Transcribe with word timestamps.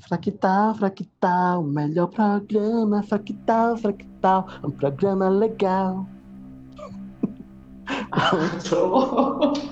Fractal, 0.00 0.74
Fractal, 0.74 1.62
melhor 1.62 2.08
programa, 2.08 3.02
Fractal, 3.02 3.76
Fractal, 3.76 4.46
um 4.64 4.70
programa 4.70 5.28
legal. 5.28 6.06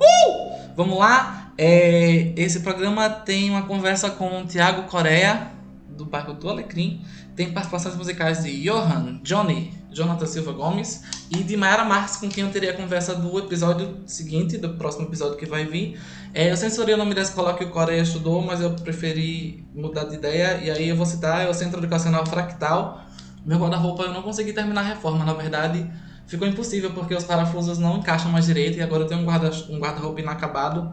uh! 0.00 0.58
Vamos 0.76 0.98
lá. 0.98 1.52
É, 1.58 2.32
esse 2.36 2.60
programa 2.60 3.10
tem 3.10 3.50
uma 3.50 3.62
conversa 3.62 4.10
com 4.10 4.42
o 4.42 4.46
Tiago 4.46 4.84
Coreia, 4.88 5.50
do 5.88 6.04
Barco 6.04 6.32
do 6.32 6.48
Alecrim. 6.48 7.02
Tem 7.34 7.52
participações 7.52 7.96
musicais 7.96 8.44
de 8.44 8.62
Johan, 8.62 9.20
Johnny, 9.22 9.72
Jonathan 9.90 10.26
Silva 10.26 10.52
Gomes 10.52 11.02
e 11.30 11.42
de 11.42 11.56
Mayara 11.56 11.84
Marques, 11.84 12.16
com 12.16 12.28
quem 12.28 12.44
eu 12.44 12.50
teria 12.50 12.70
a 12.70 12.74
conversa 12.74 13.14
do 13.14 13.38
episódio 13.38 13.98
seguinte, 14.06 14.58
do 14.58 14.70
próximo 14.70 15.06
episódio 15.06 15.36
que 15.36 15.46
vai 15.46 15.64
vir. 15.64 15.98
É, 16.34 16.50
eu 16.50 16.56
censurei 16.56 16.94
o 16.94 16.98
nome 16.98 17.14
da 17.14 17.22
escola 17.22 17.54
que 17.54 17.64
o 17.64 17.70
Coreia 17.70 18.02
estudou, 18.02 18.42
mas 18.42 18.60
eu 18.60 18.70
preferi 18.72 19.64
mudar 19.74 20.04
de 20.04 20.14
ideia, 20.14 20.60
e 20.62 20.70
aí 20.70 20.88
eu 20.88 20.96
vou 20.96 21.06
citar 21.06 21.44
é 21.44 21.48
o 21.48 21.54
Centro 21.54 21.80
Educacional 21.80 22.26
Fractal. 22.26 23.04
Meu 23.44 23.58
guarda-roupa 23.58 24.02
eu 24.04 24.12
não 24.12 24.22
consegui 24.22 24.52
terminar 24.52 24.82
a 24.82 24.84
reforma, 24.84 25.24
na 25.24 25.32
verdade 25.34 25.90
ficou 26.28 26.46
impossível 26.46 26.92
porque 26.92 27.14
os 27.14 27.24
parafusos 27.24 27.78
não 27.78 27.96
encaixam 27.96 28.30
mais 28.30 28.44
direito 28.46 28.78
e 28.78 28.82
agora 28.82 29.02
eu 29.02 29.08
tenho 29.08 29.22
um 29.22 29.24
guarda-roupa 29.24 29.72
um 29.72 29.78
guarda 29.78 30.20
inacabado. 30.20 30.92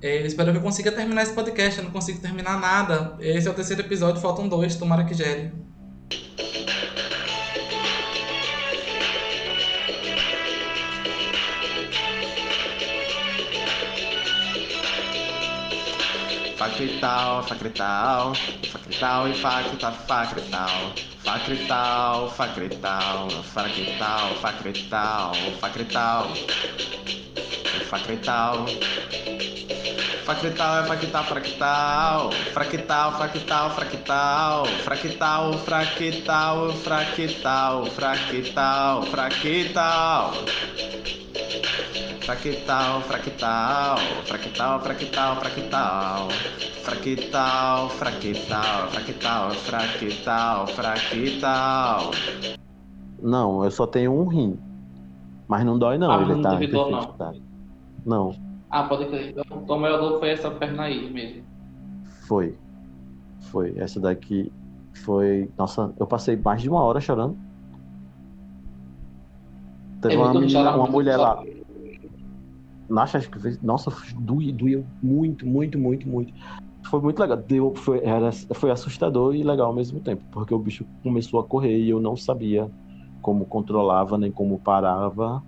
É, 0.00 0.24
espero 0.24 0.52
que 0.52 0.58
eu 0.58 0.62
consiga 0.62 0.92
terminar 0.92 1.22
esse 1.22 1.32
podcast, 1.32 1.78
eu 1.78 1.84
não 1.84 1.90
consigo 1.90 2.20
terminar 2.20 2.60
nada. 2.60 3.16
Esse 3.18 3.48
é 3.48 3.50
o 3.50 3.54
terceiro 3.54 3.82
episódio, 3.82 4.20
faltam 4.20 4.48
dois, 4.48 4.76
tomara 4.76 5.04
que 5.04 5.14
gere. 5.14 5.52
Facrital, 16.66 17.44
facrital, 17.44 18.34
facrital 18.72 19.28
e 19.28 19.34
facrital, 19.34 19.92
facrital. 20.08 20.92
Facrital, 21.22 22.30
facrital, 22.30 23.30
facrital, 23.54 24.34
facrital, 24.34 25.34
facrital. 25.60 26.26
Facrital. 27.88 28.66
Facrital 30.26 30.80
é 30.80 30.86
fractal, 30.88 31.24
fractal. 31.24 32.32
Fractal, 32.52 33.12
fractal, 33.12 33.70
fractal. 33.70 34.66
Fractal, 34.82 35.52
fractal, 35.58 36.72
fractal, 36.82 37.86
fractal, 37.86 39.06
fractal. 39.06 39.06
Fractal, 39.06 40.32
fractal, 42.26 43.02
fractal, 43.02 43.96
fractal, 44.26 44.80
fractal. 44.80 46.28
Fractal, 46.82 47.88
fractal, 47.90 48.88
fractal, 48.90 49.50
fractal, 49.54 50.66
fractal. 50.66 52.10
Não, 53.22 53.64
eu 53.64 53.70
só 53.70 53.86
tenho 53.86 54.12
um 54.12 54.26
rim. 54.26 54.58
Mas 55.46 55.64
não 55.64 55.78
dói 55.78 55.96
não, 55.98 56.10
ah, 56.10 56.20
ele 56.20 56.34
não 56.34 56.42
tá 56.42 56.50
perfeito. 56.50 56.90
Não. 56.90 57.04
Tá. 57.12 57.32
não. 58.04 58.34
Ah, 58.70 58.82
pode 58.82 59.06
crer. 59.06 59.30
Então, 59.30 59.76
o 59.76 59.80
maior 59.80 60.00
dor 60.00 60.18
foi 60.18 60.30
essa 60.30 60.50
perna 60.50 60.84
aí 60.84 61.08
mesmo. 61.08 61.44
Foi. 62.26 62.56
Foi. 63.52 63.72
Essa 63.76 64.00
daqui 64.00 64.52
foi. 65.04 65.48
Nossa, 65.56 65.92
eu 65.98 66.06
passei 66.06 66.36
mais 66.36 66.60
de 66.60 66.68
uma 66.68 66.82
hora 66.82 67.00
chorando. 67.00 67.38
Teve 70.02 70.14
é, 70.14 70.18
uma, 70.18 70.34
menina, 70.34 70.76
uma 70.76 70.88
mulher 70.88 71.16
lá. 71.16 71.42
Que 73.30 73.40
fez. 73.40 73.60
Nossa, 73.62 73.90
doía 74.20 74.84
muito, 75.02 75.46
muito, 75.46 75.78
muito, 75.78 76.08
muito. 76.08 76.32
Foi 76.88 77.00
muito 77.00 77.18
legal. 77.18 77.36
Deu, 77.36 77.74
foi, 77.74 78.00
era, 78.04 78.30
foi 78.54 78.70
assustador 78.70 79.34
e 79.34 79.42
legal 79.42 79.68
ao 79.68 79.74
mesmo 79.74 80.00
tempo, 80.00 80.22
porque 80.30 80.54
o 80.54 80.58
bicho 80.58 80.86
começou 81.02 81.40
a 81.40 81.44
correr 81.44 81.78
e 81.78 81.90
eu 81.90 82.00
não 82.00 82.16
sabia 82.16 82.70
como 83.20 83.44
controlava, 83.44 84.16
nem 84.16 84.30
como 84.30 84.60
parava. 84.60 85.42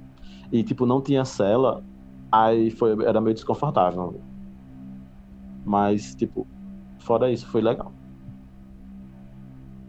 E, 0.50 0.64
tipo, 0.64 0.84
não 0.84 1.00
tinha 1.00 1.24
cela, 1.24 1.82
aí 2.32 2.70
foi, 2.70 3.04
era 3.04 3.20
meio 3.20 3.34
desconfortável. 3.34 4.20
Mas, 5.64 6.14
tipo, 6.14 6.46
fora 7.00 7.30
isso, 7.30 7.46
foi 7.46 7.60
legal. 7.60 7.92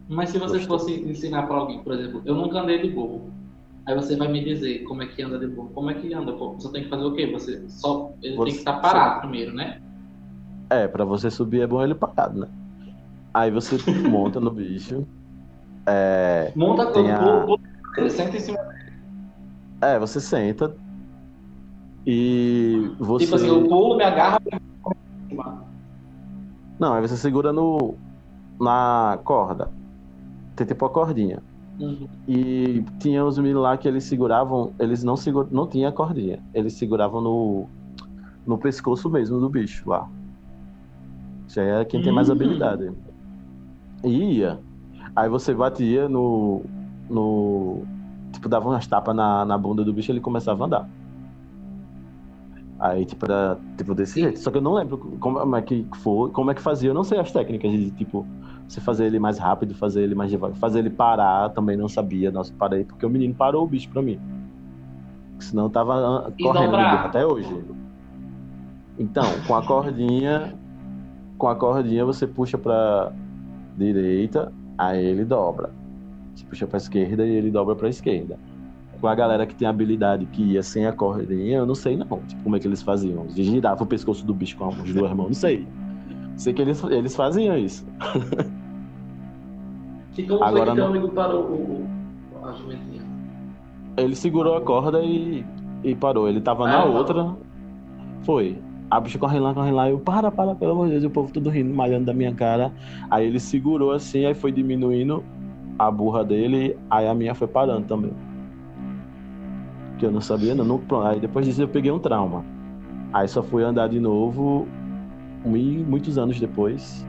Mas 0.07 0.29
se 0.29 0.40
você 0.40 0.66
Gostei. 0.66 0.68
fosse 0.68 1.09
ensinar 1.09 1.47
para 1.47 1.57
alguém, 1.57 1.84
por 1.84 1.94
exemplo, 1.94 2.22
eu 2.25 2.35
nunca 2.35 2.59
andei 2.59 2.81
de 2.81 2.90
burro. 2.90 3.31
Aí 3.89 3.95
você 3.95 4.16
vai 4.16 4.27
me 4.27 4.44
dizer 4.44 4.83
como 4.83 5.01
é 5.01 5.07
que 5.07 5.19
anda 5.23 5.39
de 5.39 5.47
burro. 5.47 5.69
Como 5.69 5.89
é 5.89 5.95
que 5.95 6.13
anda? 6.13 6.31
Você 6.31 6.72
tem 6.72 6.83
que 6.83 6.89
fazer 6.89 7.05
o 7.05 7.16
quê? 7.16 7.25
Você 7.25 7.67
só 7.67 8.13
ele 8.22 8.35
você, 8.35 8.44
tem 8.45 8.53
que 8.53 8.59
estar 8.59 8.73
parado 8.73 9.22
primeiro, 9.22 9.51
né? 9.51 9.81
É, 10.69 10.88
para 10.88 11.03
você 11.03 11.31
subir 11.31 11.61
é 11.61 11.67
bom 11.67 11.83
ele 11.83 11.95
parado, 11.95 12.41
né? 12.41 12.47
Aí 13.33 13.49
você 13.49 13.78
monta 14.07 14.39
no 14.39 14.51
bicho. 14.51 15.07
É, 15.88 16.51
monta 16.55 16.85
tem 16.91 17.09
a... 17.09 17.47
ele 17.97 18.09
senta 18.11 18.38
em 18.38 18.39
cima 18.39 18.59
dele. 18.61 18.94
É, 19.81 19.97
você 19.97 20.19
senta 20.19 20.75
e 22.05 22.91
você. 22.99 23.25
Tipo 23.25 23.38
assim, 23.38 23.47
eu 23.47 23.67
pulo, 23.67 23.97
me 23.97 24.03
agarro. 24.03 24.38
Não, 26.79 26.94
aí 26.94 27.01
você 27.01 27.17
segura 27.17 27.51
no 27.51 27.95
na 28.61 29.19
corda. 29.23 29.72
Tem 30.55 30.67
tipo 30.67 30.85
a 30.85 30.91
cordinha. 30.91 31.41
Uhum. 31.79 32.07
E 32.28 32.84
tinha 33.00 33.23
os 33.23 33.38
meninos 33.38 33.63
lá 33.63 33.78
que 33.78 33.88
eles 33.88 34.03
seguravam, 34.03 34.73
eles 34.78 35.03
não 35.03 35.16
segura, 35.16 35.47
não 35.50 35.66
tinha 35.66 35.91
cordinha, 35.91 36.40
eles 36.53 36.73
seguravam 36.73 37.22
no, 37.22 37.67
no 38.45 38.57
pescoço 38.57 39.09
mesmo 39.09 39.40
do 39.40 39.50
bicho 39.50 39.90
lá. 39.90 40.07
Já 41.47 41.63
é 41.63 41.85
quem 41.85 42.01
tem 42.01 42.12
mais 42.12 42.29
uhum. 42.29 42.35
habilidade. 42.35 42.91
E 44.03 44.09
ia. 44.09 44.59
Aí 45.16 45.29
você 45.29 45.53
batia 45.53 46.07
no. 46.07 46.62
no 47.09 47.84
tipo, 48.31 48.47
dava 48.47 48.69
umas 48.69 48.85
tapas 48.85 49.16
na, 49.16 49.46
na 49.46 49.57
bunda 49.57 49.84
do 49.84 49.94
bicho 49.94 50.11
e 50.11 50.13
ele 50.13 50.22
começava 50.22 50.63
a 50.63 50.67
andar. 50.67 50.90
Aí, 52.79 53.06
tipo, 53.06 53.25
era 53.25 53.57
tipo 53.78 53.94
desse 53.94 54.22
jeito. 54.22 54.40
Só 54.40 54.50
que 54.50 54.57
eu 54.57 54.62
não 54.62 54.73
lembro 54.73 54.97
como 55.19 55.56
é 55.56 55.62
que 55.62 55.85
foi, 55.97 56.29
como 56.31 56.50
é 56.50 56.53
que 56.53 56.62
fazia. 56.62 56.90
Eu 56.90 56.94
não 56.94 57.03
sei 57.03 57.19
as 57.19 57.31
técnicas 57.31 57.72
de, 57.72 57.91
tipo, 57.91 58.25
você 58.67 58.79
fazer 58.79 59.06
ele 59.06 59.19
mais 59.19 59.38
rápido, 59.38 59.75
fazer 59.75 60.03
ele 60.03 60.16
mais 60.16 60.31
devagar. 60.31 60.57
Fazer 60.57 60.79
ele 60.79 60.90
parar, 60.90 61.50
também 61.50 61.75
não 61.75 61.90
sabia. 61.90 62.31
Nossa, 62.31 62.53
parei, 62.57 62.85
porque 62.85 63.06
o 63.06 63.09
menino 63.09 63.34
parou 63.34 63.63
o 63.63 63.67
bicho 63.67 63.90
pra 63.90 64.01
mim. 64.01 64.19
Senão 65.40 65.63
eu 65.63 65.69
tava 65.69 66.28
ah, 66.28 66.31
correndo 66.41 66.75
até 66.75 67.25
hoje. 67.25 67.50
Então, 68.97 69.25
com 69.46 69.56
a 69.56 69.66
cordinha, 69.66 70.53
com 71.38 71.47
a 71.47 71.56
cordinha 71.56 72.06
você 72.06 72.28
puxa 72.28 72.57
pra 72.57 73.11
direita, 73.78 74.51
aí 74.78 75.03
ele 75.03 75.25
dobra. 75.25 75.69
Você 76.35 76.46
puxa 76.46 76.67
pra 76.67 76.78
esquerda 76.78 77.25
e 77.25 77.31
ele 77.31 77.51
dobra 77.51 77.75
pra 77.75 77.90
esquerda. 77.90 78.38
Com 78.99 79.07
a 79.07 79.15
galera 79.15 79.45
que 79.45 79.55
tem 79.55 79.67
habilidade 79.67 80.25
que 80.25 80.43
ia 80.43 80.61
sem 80.61 80.85
a 80.85 80.91
cordinha, 80.91 81.59
eu 81.59 81.65
não 81.65 81.75
sei 81.75 81.95
não. 81.95 82.19
Tipo, 82.27 82.43
como 82.43 82.55
é 82.55 82.59
que 82.59 82.67
eles 82.67 82.81
faziam. 82.81 83.23
Eles 83.23 83.45
giravam 83.47 83.83
o 83.83 83.87
pescoço 83.87 84.25
do 84.25 84.33
bicho 84.33 84.57
com 84.57 84.67
as 84.67 84.93
duas 84.93 85.13
mãos, 85.13 85.27
não 85.27 85.33
sei. 85.33 85.65
Sei 86.35 86.53
que 86.53 86.61
eles, 86.61 86.83
eles 86.83 87.15
faziam 87.15 87.57
isso. 87.57 87.85
E 90.19 90.23
como 90.23 90.43
Agora, 90.43 90.65
foi 90.65 90.71
que 90.71 90.75
teu 90.75 90.85
amigo 90.85 91.09
parou 91.09 91.43
o, 91.43 91.87
a 92.43 92.51
jumentinha? 92.51 93.01
Ele 93.95 94.15
segurou 94.15 94.57
a 94.57 94.61
corda 94.61 95.01
e, 95.01 95.45
e 95.81 95.95
parou. 95.95 96.27
Ele 96.27 96.41
tava 96.41 96.66
ah, 96.66 96.67
na 96.67 96.83
outra. 96.83 97.37
Foi. 98.23 98.57
A 98.91 98.99
bicha 98.99 99.17
corre 99.17 99.39
lá, 99.39 99.53
corre 99.53 99.71
lá. 99.71 99.89
Eu, 99.89 99.97
para, 99.97 100.29
para, 100.29 100.55
pelo 100.55 100.73
amor 100.73 100.87
de 100.87 100.93
Deus. 100.93 101.05
O 101.05 101.09
povo 101.09 101.31
tudo 101.31 101.49
rindo, 101.49 101.73
malhando 101.73 102.05
da 102.05 102.13
minha 102.13 102.33
cara. 102.33 102.73
Aí 103.09 103.27
ele 103.27 103.39
segurou 103.39 103.93
assim, 103.93 104.25
aí 104.25 104.33
foi 104.33 104.51
diminuindo 104.51 105.23
a 105.77 105.89
burra 105.89 106.25
dele. 106.25 106.75
Aí 106.89 107.07
a 107.07 107.13
minha 107.13 107.33
foi 107.33 107.47
parando 107.47 107.87
também. 107.87 108.11
Que 109.99 110.05
eu 110.05 110.11
não 110.11 110.21
sabia, 110.21 110.55
não. 110.55 110.65
não 110.65 111.01
aí 111.01 111.19
depois 111.19 111.45
disso 111.45 111.61
eu 111.61 111.67
peguei 111.67 111.91
um 111.91 111.99
trauma. 111.99 112.43
Aí 113.13 113.27
só 113.27 113.43
fui 113.43 113.63
andar 113.63 113.89
de 113.89 113.99
novo 113.99 114.67
muitos 115.45 116.17
anos 116.17 116.39
depois 116.39 117.05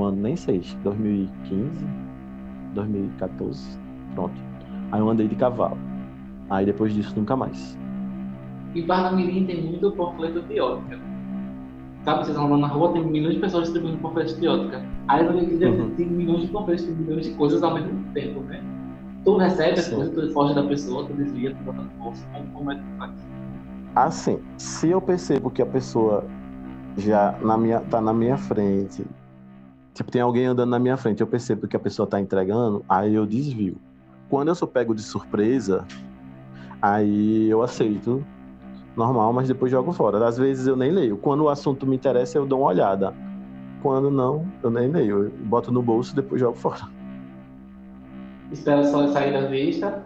quando, 0.00 0.16
nem 0.16 0.34
sei, 0.34 0.62
2015, 0.82 1.84
2014, 2.74 3.78
pronto. 4.14 4.32
Aí 4.90 4.98
eu 4.98 5.10
andei 5.10 5.28
de 5.28 5.34
cavalo. 5.34 5.76
Aí 6.48 6.64
depois 6.64 6.94
disso 6.94 7.12
nunca 7.14 7.36
mais. 7.36 7.76
E 8.74 8.80
Parnamirim 8.82 9.44
tem 9.44 9.62
muito 9.62 9.92
panfleto 9.92 10.40
de 10.40 10.58
ótica. 10.58 10.98
Sabe, 12.02 12.24
vocês 12.24 12.36
lá 12.36 12.56
na 12.56 12.66
rua, 12.66 12.94
tem 12.94 13.04
milhões 13.04 13.34
de 13.34 13.40
pessoas 13.40 13.64
distribuindo 13.64 13.98
panfletos 13.98 14.40
de 14.40 14.48
ótica. 14.48 14.82
Aí 15.06 15.22
eu 15.22 15.32
uhum. 15.32 15.90
tem 15.90 16.06
milhões 16.06 16.40
de 16.42 16.48
panfletos, 16.48 16.84
tem 16.84 16.94
milhões 16.94 17.26
de 17.26 17.34
coisas 17.34 17.62
ao 17.62 17.74
mesmo 17.74 18.02
tempo, 18.14 18.40
né? 18.40 18.62
Tu 19.24 19.36
recebe 19.36 19.78
as 19.78 19.88
coisas, 19.88 20.14
tu 20.14 20.32
foge 20.32 20.54
da 20.54 20.62
pessoa, 20.62 21.06
tu 21.06 21.12
desvia, 21.14 21.54
tu 21.54 21.62
bota 21.64 21.82
no 21.82 21.90
bolso. 21.90 22.24
Como 22.52 22.72
é 22.72 22.74
que 22.74 22.80
tu 22.80 22.98
faz? 22.98 23.12
Assim, 23.94 24.38
se 24.56 24.88
eu 24.88 25.00
percebo 25.00 25.50
que 25.50 25.60
a 25.60 25.66
pessoa 25.66 26.24
já 26.96 27.36
na 27.42 27.58
minha, 27.58 27.80
tá 27.80 28.00
na 28.00 28.12
minha 28.12 28.36
frente 28.36 29.04
Tipo, 29.94 30.10
tem 30.10 30.22
alguém 30.22 30.46
andando 30.46 30.70
na 30.70 30.78
minha 30.78 30.96
frente, 30.96 31.20
eu 31.20 31.26
percebo 31.26 31.66
que 31.66 31.76
a 31.76 31.80
pessoa 31.80 32.06
tá 32.06 32.20
entregando, 32.20 32.84
aí 32.88 33.14
eu 33.14 33.26
desvio. 33.26 33.76
Quando 34.28 34.48
eu 34.48 34.54
sou 34.54 34.68
pego 34.68 34.94
de 34.94 35.02
surpresa, 35.02 35.84
aí 36.80 37.50
eu 37.50 37.62
aceito, 37.62 38.24
normal, 38.96 39.32
mas 39.32 39.48
depois 39.48 39.70
jogo 39.70 39.92
fora. 39.92 40.26
Às 40.26 40.38
vezes 40.38 40.66
eu 40.66 40.76
nem 40.76 40.90
leio. 40.90 41.16
Quando 41.16 41.44
o 41.44 41.48
assunto 41.48 41.86
me 41.86 41.96
interessa, 41.96 42.38
eu 42.38 42.46
dou 42.46 42.60
uma 42.60 42.68
olhada. 42.68 43.12
quando 43.82 44.10
não, 44.10 44.46
eu 44.62 44.70
nem 44.70 44.88
leio. 44.88 45.24
Eu 45.24 45.30
boto 45.46 45.72
no 45.72 45.82
bolso 45.82 46.12
e 46.12 46.16
depois 46.16 46.40
jogo 46.40 46.56
fora. 46.56 46.88
Espera 48.52 48.84
só 48.84 49.06
sair 49.08 49.32
da 49.32 49.46
vista. 49.46 50.02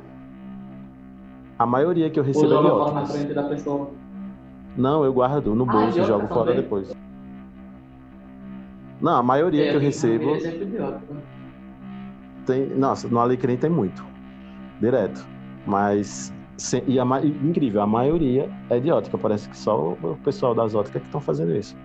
A 1.58 1.66
maioria 1.66 2.10
que 2.10 2.18
eu 2.18 2.22
Ou 2.22 2.26
recebo 2.26 2.46
é 2.46 2.48
joga 2.56 2.68
de 2.68 2.74
fora 2.76 2.92
na 2.92 3.06
frente 3.06 3.32
da 3.34 3.42
pessoa. 3.44 3.90
Não, 4.76 5.04
eu 5.04 5.12
guardo 5.12 5.54
no 5.54 5.64
Ah, 5.64 5.72
bolso 5.72 5.86
e 5.86 5.90
idiota 6.02 6.06
jogo 6.08 6.26
fora 6.28 6.46
também? 6.50 6.62
depois. 6.62 6.92
Não, 9.00 9.16
a 9.16 9.22
maioria 9.22 9.66
É, 9.66 9.70
que 9.70 9.76
eu 9.76 9.80
recebo 9.80 10.34
é 10.34 10.38
idiota. 10.56 11.00
tem. 12.46 12.66
Nossa, 12.74 13.06
no 13.08 13.18
Alecrim 13.20 13.56
tem 13.56 13.70
muito. 13.70 14.04
Direto. 14.80 15.26
Mas. 15.66 16.32
se- 16.56 16.82
e 16.86 16.98
a, 16.98 17.04
e 17.22 17.28
incrível, 17.28 17.82
a 17.82 17.86
maioria 17.86 18.50
é 18.70 18.78
de 18.80 18.90
ótica. 18.90 19.16
Parece 19.16 19.48
que 19.48 19.56
só 19.56 19.92
o 20.02 20.16
pessoal 20.24 20.54
das 20.54 20.74
óticas 20.74 21.00
que 21.02 21.08
estão 21.08 21.20
fazendo 21.20 21.54
isso. 21.54 21.76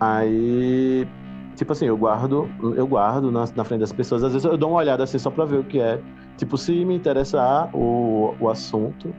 Aí. 0.00 1.06
Tipo 1.54 1.72
assim, 1.72 1.86
eu 1.86 1.96
guardo, 1.96 2.48
eu 2.76 2.86
guardo 2.86 3.30
na, 3.30 3.44
na 3.54 3.64
frente 3.64 3.80
das 3.80 3.92
pessoas. 3.92 4.24
Às 4.24 4.32
vezes 4.32 4.44
eu 4.44 4.56
dou 4.56 4.70
uma 4.70 4.78
olhada 4.78 5.04
assim 5.04 5.18
só 5.18 5.30
pra 5.30 5.44
ver 5.44 5.58
o 5.58 5.64
que 5.64 5.80
é. 5.80 6.00
Tipo, 6.36 6.58
se 6.58 6.84
me 6.84 6.96
interessar 6.96 7.70
o, 7.74 8.34
o 8.40 8.50
assunto, 8.50 9.14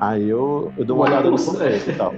aí 0.00 0.28
eu, 0.28 0.72
eu 0.78 0.84
dou 0.84 0.96
uma 0.96 1.06
olhada 1.06 1.30
no 1.30 1.36
e 1.36 1.96
tal. 1.96 2.14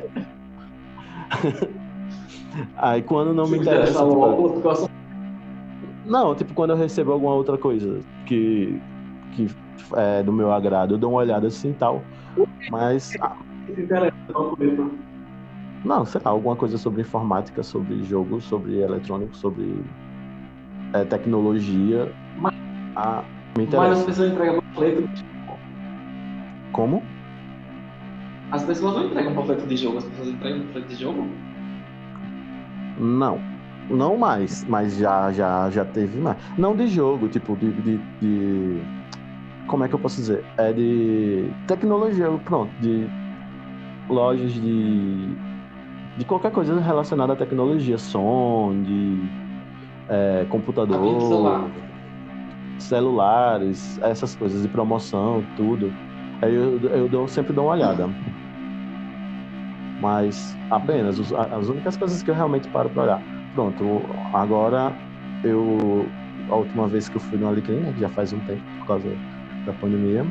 aí 2.77 3.03
quando 3.03 3.35
não 3.35 3.45
me 3.45 3.57
Se 3.57 3.63
interessa. 3.63 3.91
interessar 3.91 4.07
o 4.07 4.55
tipo, 4.55 4.91
não, 6.07 6.35
tipo, 6.37 6.55
quando 6.55 6.71
eu 6.71 6.77
recebo 6.77 7.11
alguma 7.11 7.35
outra 7.35 7.59
coisa 7.59 7.99
que, 8.27 8.81
que 9.33 9.49
é 9.97 10.23
do 10.23 10.33
meu 10.33 10.53
agrado, 10.53 10.95
eu 10.95 10.99
dou 10.99 11.11
uma 11.11 11.19
olhada 11.19 11.49
assim 11.49 11.71
e 11.71 11.75
tal. 11.75 12.01
Mas, 12.71 13.17
ah, 13.21 13.37
se 13.67 13.83
interessa. 13.83 14.15
Não, 15.87 16.05
sei 16.05 16.21
lá, 16.25 16.31
alguma 16.33 16.56
coisa 16.56 16.77
sobre 16.77 17.03
informática, 17.03 17.62
sobre 17.62 18.03
jogo, 18.05 18.41
sobre 18.41 18.81
eletrônico, 18.81 19.37
sobre 19.37 19.73
é, 20.93 21.05
tecnologia. 21.05 22.12
Mas- 22.37 22.53
ah, 22.97 23.23
me 23.56 23.65
Mas 23.65 23.75
as 23.75 23.75
interessa. 23.75 24.05
pessoas 24.06 24.33
entregam 24.33 24.59
panfleto. 24.75 25.09
Como? 26.73 27.03
As 28.53 28.65
pessoas 28.65 28.94
não 28.97 29.05
entregam 29.06 29.35
panfleto 29.35 29.67
de 29.67 29.77
jogo, 29.77 29.99
as 29.99 30.05
pessoas 30.05 30.29
entregam 30.29 30.61
panfleto 30.67 30.88
de 30.88 30.94
jogo. 30.97 31.27
Não. 32.99 33.39
Não 33.89 34.17
mais, 34.17 34.65
mas 34.65 34.97
já, 34.97 35.31
já, 35.31 35.71
já 35.71 35.85
teve 35.85 36.19
mais. 36.19 36.37
Não 36.59 36.75
de 36.75 36.89
jogo, 36.89 37.29
tipo, 37.29 37.55
de, 37.56 37.71
de, 37.71 37.99
de- 38.21 38.81
Como 39.69 39.85
é 39.85 39.89
que 39.89 39.94
eu 39.94 39.99
posso 40.00 40.17
dizer? 40.17 40.43
É 40.59 40.73
de 40.73 41.44
tecnologia, 41.69 42.27
pronto, 42.44 42.73
de 42.81 43.06
lojas 44.09 44.53
de. 44.53 45.29
De 46.17 46.25
qualquer 46.25 46.51
coisa 46.51 46.81
relacionada 46.81 47.35
à 47.35 47.37
tecnologia, 47.37 47.99
som, 47.99 48.73
de 48.83 49.19
é, 50.09 50.47
computador, 50.49 51.21
celular. 51.21 51.71
celulares, 52.79 53.99
essas 54.03 54.35
coisas 54.35 54.63
de 54.63 54.69
promoção, 54.69 55.43
tudo. 55.57 55.93
Aí 56.41 56.55
eu, 56.55 56.79
eu 56.91 57.09
dou, 57.09 57.27
sempre 57.29 57.53
dou 57.53 57.67
uma 57.67 57.73
olhada. 57.73 58.09
Mas 60.01 60.57
apenas 60.71 61.19
os- 61.19 61.33
as 61.33 61.69
únicas 61.69 61.97
coisas 61.97 62.23
que 62.23 62.31
eu 62.31 62.35
realmente 62.35 62.69
paro 62.69 62.89
pra 62.91 63.03
olhar. 63.03 63.23
Pronto, 63.55 64.05
agora 64.33 64.93
eu. 65.43 66.07
A 66.51 66.55
última 66.55 66.87
vez 66.87 67.09
que 67.09 67.17
eu 67.17 67.21
fui 67.21 67.37
no 67.39 67.49
Alecrim, 67.49 67.81
né, 67.81 67.93
já 67.99 68.09
faz 68.11 68.33
um 68.33 68.39
tempo 68.41 68.63
por 68.79 68.87
causa 68.87 69.09
da 69.65 69.73
pandemia, 69.73 70.25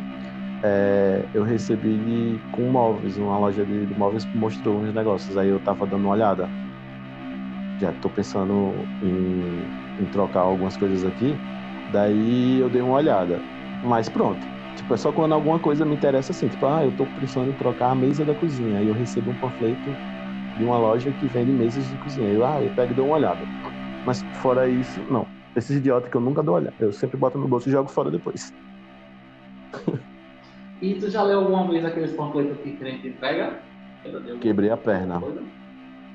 é, 0.65 1.29
eu 1.33 1.43
recebi 1.43 2.41
com 2.51 2.71
móveis, 2.71 3.17
uma 3.17 3.37
loja 3.37 3.63
de, 3.63 3.85
de 3.85 3.93
móveis 3.93 4.25
mostrou 4.33 4.77
uns 4.77 4.93
negócios. 4.93 5.37
Aí 5.37 5.49
eu 5.49 5.59
tava 5.59 5.85
dando 5.85 6.05
uma 6.05 6.13
olhada. 6.13 6.49
Já 7.79 7.91
tô 7.93 8.09
pensando 8.09 8.73
em, 9.03 10.01
em 10.01 10.05
trocar 10.07 10.41
algumas 10.41 10.75
coisas 10.75 11.05
aqui. 11.05 11.37
Daí 11.91 12.59
eu 12.59 12.69
dei 12.69 12.81
uma 12.81 12.95
olhada. 12.95 13.39
Mas 13.83 14.09
pronto. 14.09 14.47
Tipo, 14.75 14.93
é 14.93 14.97
só 14.97 15.11
quando 15.11 15.33
alguma 15.33 15.59
coisa 15.59 15.85
me 15.85 15.95
interessa 15.95 16.31
assim. 16.31 16.47
Tipo, 16.47 16.65
ah, 16.65 16.83
eu 16.83 16.91
tô 16.91 17.05
precisando 17.05 17.51
em 17.51 17.53
trocar 17.53 17.91
a 17.91 17.95
mesa 17.95 18.25
da 18.25 18.33
cozinha. 18.33 18.79
Aí 18.79 18.87
eu 18.87 18.93
recebo 18.93 19.31
um 19.31 19.35
panfleto 19.35 19.95
de 20.57 20.63
uma 20.63 20.79
loja 20.79 21.11
que 21.13 21.27
vende 21.27 21.51
mesas 21.51 21.87
de 21.87 21.97
cozinha. 21.97 22.31
Eu, 22.31 22.43
ah, 22.43 22.63
eu 22.63 22.71
pego 22.71 22.91
e 22.91 22.95
dou 22.95 23.07
uma 23.07 23.17
olhada. 23.17 23.45
Mas 24.03 24.23
fora 24.41 24.67
isso, 24.67 25.03
não. 25.11 25.27
Esses 25.55 25.77
idiotas 25.77 26.09
que 26.09 26.17
eu 26.17 26.21
nunca 26.21 26.41
dou 26.41 26.55
olhada. 26.55 26.75
Eu 26.79 26.91
sempre 26.91 27.17
boto 27.17 27.37
no 27.37 27.47
bolso 27.47 27.69
e 27.69 27.71
jogo 27.71 27.89
fora 27.89 28.09
depois. 28.09 28.51
E 30.81 30.95
tu 30.95 31.09
já 31.09 31.23
leu 31.23 31.39
alguma 31.39 31.67
vez 31.67 31.85
aqueles 31.85 32.11
panfletos 32.13 32.57
que 32.59 32.73
crente 32.73 33.07
entrega? 33.07 33.59
Quebrei 34.41 34.69
a 34.69 34.77
perna. 34.77 35.21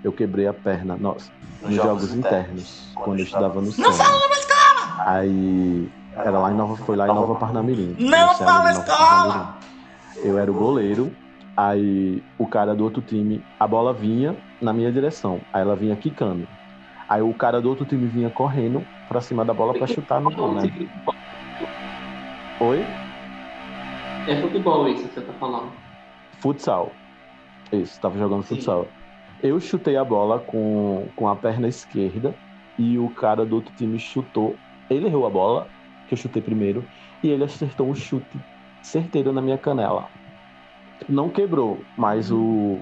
Eu 0.03 0.13
quebrei 0.13 0.47
a 0.47 0.53
perna, 0.53 0.97
nossa, 0.97 1.31
nos 1.61 1.75
jogos, 1.75 2.15
internos, 2.15 2.93
quando 2.95 3.19
eu 3.19 3.25
estudava 3.25 3.61
no 3.61 3.67
Não 3.67 3.93
fala 3.93 4.19
numa 4.19 4.37
escola! 4.37 5.05
Aí 5.07 5.89
era 6.17 6.39
lá 6.39 6.51
em 6.51 6.55
Nova, 6.55 6.77
foi 6.77 6.97
lá 6.97 7.07
em 7.07 7.15
Nova 7.15 7.35
Parnamirim. 7.35 7.97
Não 7.99 8.35
fala 8.35 8.71
escola! 8.71 9.59
Eu 10.17 10.39
era 10.39 10.51
o 10.51 10.55
goleiro, 10.55 11.15
aí 11.55 12.23
o 12.39 12.47
cara 12.47 12.75
do 12.75 12.85
outro 12.85 13.03
time, 13.03 13.45
a 13.59 13.67
bola 13.67 13.93
vinha 13.93 14.35
na 14.61 14.73
minha 14.73 14.91
direção, 14.91 15.41
aí 15.53 15.61
ela 15.61 15.77
vinha 15.77 15.97
quicando. 15.97 16.49
Aí 17.07 17.21
o 17.21 17.35
cara 17.35 17.61
do 17.61 17.69
outro 17.69 17.85
time 17.85 18.07
vinha 18.07 18.31
correndo 18.31 18.87
pra 19.09 19.21
cima 19.21 19.45
da 19.45 19.53
bola 19.53 19.75
pra 19.75 19.87
chutar 19.87 20.21
no 20.21 20.31
gol, 20.31 20.55
né? 20.55 20.63
Oi? 22.61 22.87
É 24.27 24.41
futebol 24.41 24.89
isso 24.89 25.09
que 25.09 25.15
você 25.15 25.21
tá 25.23 25.33
falando. 25.35 25.73
Futsal. 26.39 26.93
Isso, 27.73 28.01
tava 28.01 28.19
jogando 28.19 28.43
Sim. 28.43 28.57
futsal. 28.57 28.87
Eu 29.43 29.59
chutei 29.59 29.97
a 29.97 30.05
bola 30.05 30.39
com, 30.39 31.07
com 31.17 31.29
a 31.29 31.35
perna 31.35 31.69
esquerda 31.69 32.35
e 32.79 32.99
o 32.99 33.09
cara 33.11 33.45
do 33.45 33.57
outro 33.57 33.73
time 33.75 33.99
chutou. 33.99 34.57
Ele 34.89 35.07
errou 35.07 35.27
a 35.27 35.31
bola, 35.31 35.69
que 36.07 36.15
eu 36.15 36.19
chutei 36.19 36.43
primeiro, 36.43 36.85
e 37.23 37.29
ele 37.29 37.45
acertou 37.45 37.89
um 37.89 37.95
chute 37.95 38.39
certeiro 38.83 39.33
na 39.33 39.41
minha 39.41 39.57
canela. 39.59 40.09
Não 41.09 41.31
quebrou, 41.31 41.81
mas 41.97 42.31
o 42.31 42.79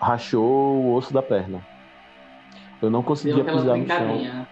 rachou 0.00 0.76
o 0.76 0.94
osso 0.94 1.12
da 1.12 1.22
perna. 1.22 1.60
Eu 2.82 2.90
não 2.90 3.02
conseguia 3.02 3.44
pisar 3.44 3.54
no 3.54 3.62
chão. 3.64 3.72
brincadinha. 3.72 4.48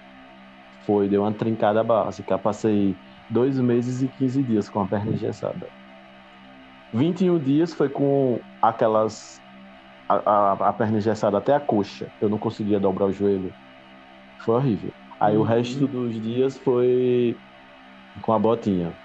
Foi, 0.84 1.08
deu 1.08 1.22
uma 1.22 1.32
trincada 1.32 1.82
básica. 1.82 2.38
Passei 2.38 2.94
dois 3.28 3.58
meses 3.58 4.02
e 4.02 4.08
15 4.08 4.42
dias 4.42 4.68
com 4.68 4.80
a 4.80 4.86
perna 4.86 5.12
engessada. 5.12 5.68
21 6.92 7.38
dias 7.40 7.74
foi 7.74 7.88
com 7.90 8.44
aquelas. 8.62 9.40
A, 10.08 10.16
a, 10.54 10.70
a 10.70 10.72
perna 10.74 10.98
engessada 10.98 11.38
até 11.38 11.54
a 11.54 11.60
coxa. 11.60 12.12
Eu 12.20 12.28
não 12.30 12.38
conseguia 12.38 12.80
dobrar 12.80 13.06
o 13.06 13.12
joelho. 13.12 13.54
Foi 14.42 14.56
horrível. 14.56 14.94
Aí 15.20 15.36
o 15.36 15.40
Uhum. 15.42 15.46
resto 15.46 15.88
dos 15.88 16.20
dias 16.20 16.58
foi 16.58 17.40
com 18.22 18.32
a 18.32 18.38
botinha. 18.38 18.96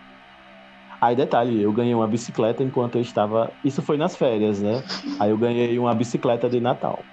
Aí 1.01 1.15
detalhe, 1.15 1.61
eu 1.61 1.73
ganhei 1.73 1.93
uma 1.93 2.07
bicicleta 2.07 2.63
enquanto 2.63 2.95
eu 2.95 3.01
estava. 3.01 3.53
Isso 3.63 3.81
foi 3.81 3.97
nas 3.97 4.15
férias, 4.15 4.61
né? 4.61 4.81
Aí 5.19 5.29
eu 5.31 5.37
ganhei 5.37 5.77
uma 5.77 5.93
bicicleta 5.93 6.49
de 6.49 6.59
Natal. 6.61 7.05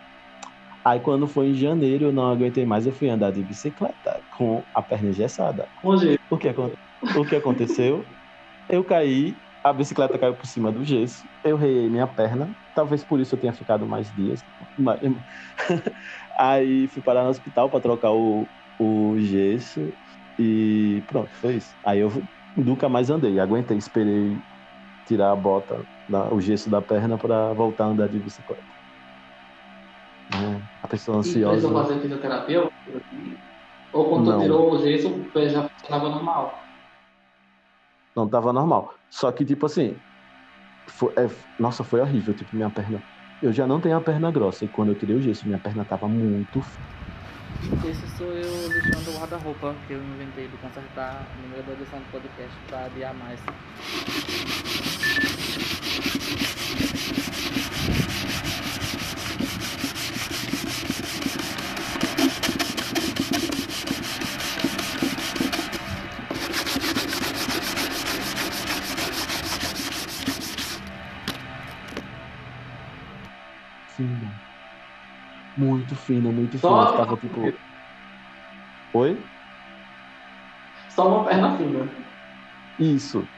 Aí 0.84 1.00
quando 1.00 1.26
foi 1.28 1.48
em 1.48 1.54
janeiro, 1.54 2.06
eu 2.06 2.12
não 2.12 2.30
aguentei 2.30 2.64
mais, 2.66 2.86
eu 2.86 2.92
fui 2.92 3.08
andar 3.08 3.32
de 3.32 3.42
bicicleta 3.44 4.22
com 4.30 4.66
a 4.74 4.82
perna 4.82 5.10
engessada. 5.10 5.68
Hoje, 5.82 6.18
O 6.30 6.38
que, 6.38 6.48
o 7.18 7.24
que 7.26 7.36
aconteceu? 7.36 8.06
Eu 8.68 8.84
caí, 8.84 9.42
a 9.62 9.72
bicicleta 9.72 10.18
caiu 10.18 10.36
por 10.36 10.46
cima 10.46 10.72
do 10.72 10.84
gesso, 10.84 11.28
eu 11.44 11.56
reiei 11.56 11.90
minha 11.90 12.06
perna, 12.06 12.54
talvez 12.74 13.04
por 13.04 13.20
isso 13.20 13.34
eu 13.34 13.38
tenha 13.38 13.52
ficado 13.52 13.86
mais 13.88 14.12
dias. 14.12 14.44
Mas- 14.76 15.00
Aí 16.38 16.88
fui 16.88 17.02
parar 17.02 17.24
no 17.24 17.30
hospital 17.30 17.70
para 17.70 17.80
trocar 17.80 18.12
o, 18.12 18.50
o 18.78 19.18
gesso 19.18 19.96
e 20.38 21.04
pronto, 21.06 21.36
foi 21.36 21.56
isso. 21.56 21.76
Aí 21.84 22.00
eu 22.00 22.08
nunca 22.56 22.88
mais 22.88 23.10
andei, 23.10 23.38
aguentei, 23.38 23.76
esperei 23.76 24.42
tirar 25.06 25.32
a 25.32 25.36
bota, 25.36 25.86
o 26.32 26.40
gesso 26.40 26.70
da 26.70 26.82
perna 26.82 27.18
para 27.18 27.54
voltar 27.54 27.84
a 27.86 27.88
andar 27.88 28.08
de 28.08 28.20
bicicleta. 28.20 28.64
É, 30.32 30.62
a 30.82 30.88
pessoa 30.88 31.18
e 31.22 31.38
ansiosa. 31.38 31.40
precisou 31.40 31.72
fazer 31.72 32.00
fisioterapia? 32.00 32.68
Ou 33.92 34.08
quando 34.10 34.30
Não. 34.30 34.38
tirou 34.38 34.72
o 34.72 34.78
gesso, 34.78 35.08
o 35.08 35.30
pé 35.30 35.48
já 35.48 35.68
funcionava 35.68 36.08
normal? 36.08 36.69
Não 38.14 38.28
tava 38.28 38.52
normal. 38.52 38.94
Só 39.08 39.30
que, 39.32 39.44
tipo 39.44 39.66
assim. 39.66 39.96
foi- 40.86 41.12
é, 41.16 41.28
nossa, 41.58 41.84
foi 41.84 42.00
horrível. 42.00 42.34
Tipo, 42.34 42.54
minha 42.56 42.70
perna. 42.70 43.02
Eu 43.42 43.52
já 43.52 43.66
não 43.66 43.80
tenho 43.80 43.96
a 43.96 44.00
perna 44.00 44.30
grossa. 44.30 44.64
E 44.64 44.68
quando 44.68 44.90
eu 44.90 44.94
tirei 44.94 45.16
o 45.16 45.20
gesso, 45.22 45.46
minha 45.46 45.58
perna 45.58 45.84
tava 45.84 46.06
muito. 46.08 46.62
Esse 47.86 48.06
sou 48.16 48.26
eu 48.28 48.68
lixando 48.68 49.10
o 49.10 49.18
guarda-roupa 49.18 49.74
que 49.86 49.92
eu 49.92 50.02
inventei 50.02 50.48
de 50.48 50.56
consertar 50.58 51.26
no 51.42 51.48
meio 51.48 51.62
da 51.62 51.72
edição 51.72 51.98
do 51.98 52.04
podcast 52.10 52.56
pra 52.68 52.84
adiar 52.86 53.14
mais. 53.14 53.38
Muito 75.56 75.94
fina 75.96 76.30
muito 76.30 76.58
Só. 76.58 76.96
Tava 76.96 77.16
tipo. 77.16 77.42
Oi? 78.92 79.22
Só 80.88 81.08
uma 81.08 81.24
perna 81.24 81.56
fina. 81.56 81.88
Isso. 82.78 83.28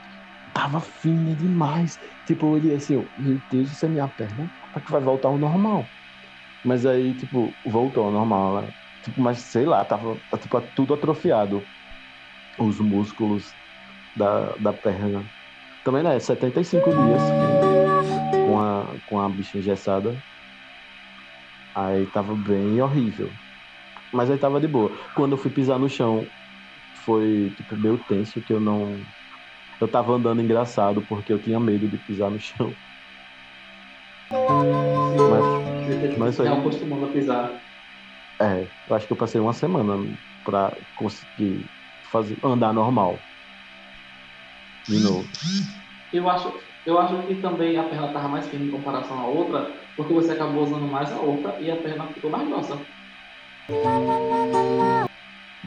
Tava 0.53 0.81
fina 0.81 1.35
demais. 1.35 1.99
Tipo, 2.27 2.57
ele 2.57 2.75
assim, 2.75 2.97
meu 3.17 3.41
Deus, 3.51 3.71
isso 3.71 3.85
é 3.85 3.89
minha 3.89 4.09
perna. 4.09 4.51
Como 4.61 4.73
é 4.77 4.81
que 4.81 4.91
vai 4.91 5.01
voltar 5.01 5.29
ao 5.29 5.39
normal? 5.39 5.89
Mas 6.65 6.87
aí, 6.87 7.15
tipo, 7.15 7.53
voltou 7.65 8.07
ao 8.07 8.13
normal, 8.13 8.63
né? 8.63 8.69
Tipo, 9.03 9.21
mas 9.21 9.39
sei 9.39 9.67
lá, 9.67 9.85
tava 9.85 10.21
tá, 10.31 10.39
tipo, 10.39 10.61
tudo 10.75 10.95
atrofiado. 10.95 11.65
Os 12.59 12.79
músculos 12.81 13.53
da, 14.17 14.55
da 14.57 14.73
perna. 14.73 15.25
Também, 15.85 16.03
né? 16.03 16.19
75 16.19 16.91
dias 16.91 17.23
com 18.47 18.61
a, 18.61 18.97
com 19.07 19.21
a 19.21 19.29
bicha 19.29 19.59
engessada. 19.59 20.17
Aí 21.75 22.07
tava 22.11 22.37
bem 22.37 22.81
horrível. 22.83 23.35
Mas 24.13 24.31
aí 24.31 24.39
tava 24.39 24.61
de 24.61 24.69
boa. 24.69 24.97
Quando 25.15 25.33
eu 25.33 25.39
fui 25.39 25.51
pisar 25.51 25.79
no 25.79 25.89
chão, 25.89 26.31
foi 27.05 27.51
tipo 27.57 27.77
meio 27.77 27.99
tenso 28.05 28.43
que 28.43 28.53
eu 28.53 28.61
não. 28.61 29.07
Eu 29.81 29.89
tava 29.89 30.13
andando 30.13 30.43
engraçado 30.43 31.03
porque 31.03 31.33
eu 31.33 31.41
tinha 31.41 31.59
medo 31.59 31.89
de 31.89 31.99
pisar 31.99 32.31
no 32.31 32.39
chão. 32.39 32.77
Mas, 34.31 36.19
Mas 36.19 36.35
isso 36.35 36.43
aí- 36.43 36.49
Não 36.49 36.61
acostumando 36.61 37.07
a 37.07 37.13
pisar. 37.13 37.63
é, 38.41 38.71
eu 38.87 38.95
acho 38.95 39.07
que 39.07 39.13
eu 39.13 39.17
passei 39.17 39.41
uma 39.41 39.53
semana 39.53 39.97
pra 40.45 40.77
conseguir 40.95 41.71
fazer, 42.11 42.37
andar 42.43 42.73
normal. 42.73 43.25
De 44.87 44.99
novo. 45.03 45.29
Eu 46.13 46.29
acho, 46.29 46.53
eu 46.85 46.99
acho 46.99 47.27
que 47.27 47.37
também 47.37 47.79
a 47.79 47.89
perna 47.89 48.13
tava 48.13 48.29
mais 48.29 48.49
fina 48.49 48.65
em 48.65 48.71
comparação 48.71 49.19
à 49.19 49.27
outra, 49.27 49.82
porque 49.97 50.13
você 50.13 50.33
acabou 50.33 50.63
usando 50.63 50.87
mais 50.89 51.13
a 51.13 51.21
outra 51.21 51.61
e 51.61 51.71
a 51.71 51.77
perna 51.83 52.13
ficou 52.13 52.31
mais 52.31 52.47
grossa. 52.49 52.87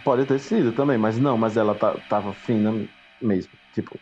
Pode 0.04 0.26
ter 0.26 0.40
sido 0.40 0.72
também, 0.72 0.98
mas 0.98 1.18
não, 1.20 1.38
mas 1.38 1.58
ela 1.58 1.74
tá, 1.74 1.98
tava 2.10 2.34
fina 2.34 2.72
mesmo. 3.22 3.54
Tipo, 3.74 4.00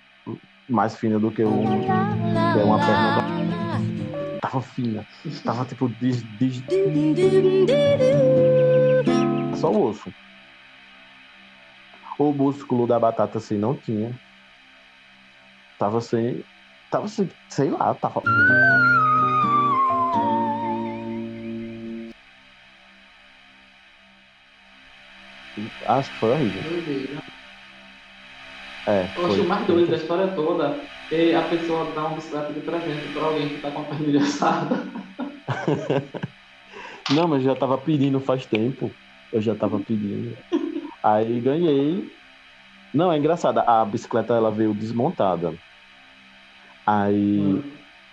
mais 0.68 0.98
fina 0.98 1.20
do 1.20 1.32
que, 1.32 1.46
um, 1.46 1.64
uma 1.64 2.78
perna. 2.78 3.16
da- 3.16 3.34
Tava 4.42 4.62
fina. 4.62 5.06
Tava 5.46 5.66
tipo. 5.66 5.88
Des, 5.88 6.22
des... 6.24 6.62
Só 9.56 9.72
o 9.72 9.88
osso. 9.88 10.14
O 12.20 12.34
músculo 12.34 12.86
da 12.86 13.00
batata 13.00 13.38
assim 13.38 13.58
não 13.58 13.76
tinha. 13.76 14.14
Tava 15.78 16.02
sem. 16.02 16.44
Tava 16.90 17.08
sem. 17.08 17.30
Sei 17.50 17.70
lá, 17.72 17.96
tava. 17.96 18.22
Acho 25.86 26.12
que 26.12 26.18
foi 26.18 26.32
horrível. 26.32 26.64
É. 28.88 29.10
Eu 29.16 29.26
acho 29.26 29.44
o 29.44 29.48
mais 29.48 29.66
doido 29.68 29.90
da 29.90 29.96
história 29.96 30.36
toda 30.36 30.88
é 31.12 31.36
a 31.36 31.48
pessoa 31.48 31.94
dar 31.94 32.08
uma 32.08 32.16
bicicleta 32.16 32.54
de 32.54 32.62
presente 32.62 33.08
pra 33.14 33.24
alguém 33.26 33.50
que 33.50 33.60
tá 33.60 33.72
com 33.72 33.82
a 33.82 33.86
perna 33.86 34.08
engessada. 34.08 34.76
Não, 37.16 37.28
mas 37.28 37.44
já 37.44 37.56
tava 37.56 37.78
pedindo 37.78 38.20
faz 38.20 38.46
tempo. 38.46 38.96
Eu 39.32 39.42
já 39.42 39.56
tava 39.56 39.80
pedindo. 39.80 40.38
Aí 41.04 41.40
ganhei. 41.42 42.10
Não, 42.94 43.12
é 43.12 43.18
engraçado. 43.18 43.60
A 43.60 43.84
bicicleta 43.86 44.34
ela 44.34 44.52
veio 44.52 44.74
desmontada. 44.74 45.54
Aí 46.86 47.40
Hum. 47.40 47.62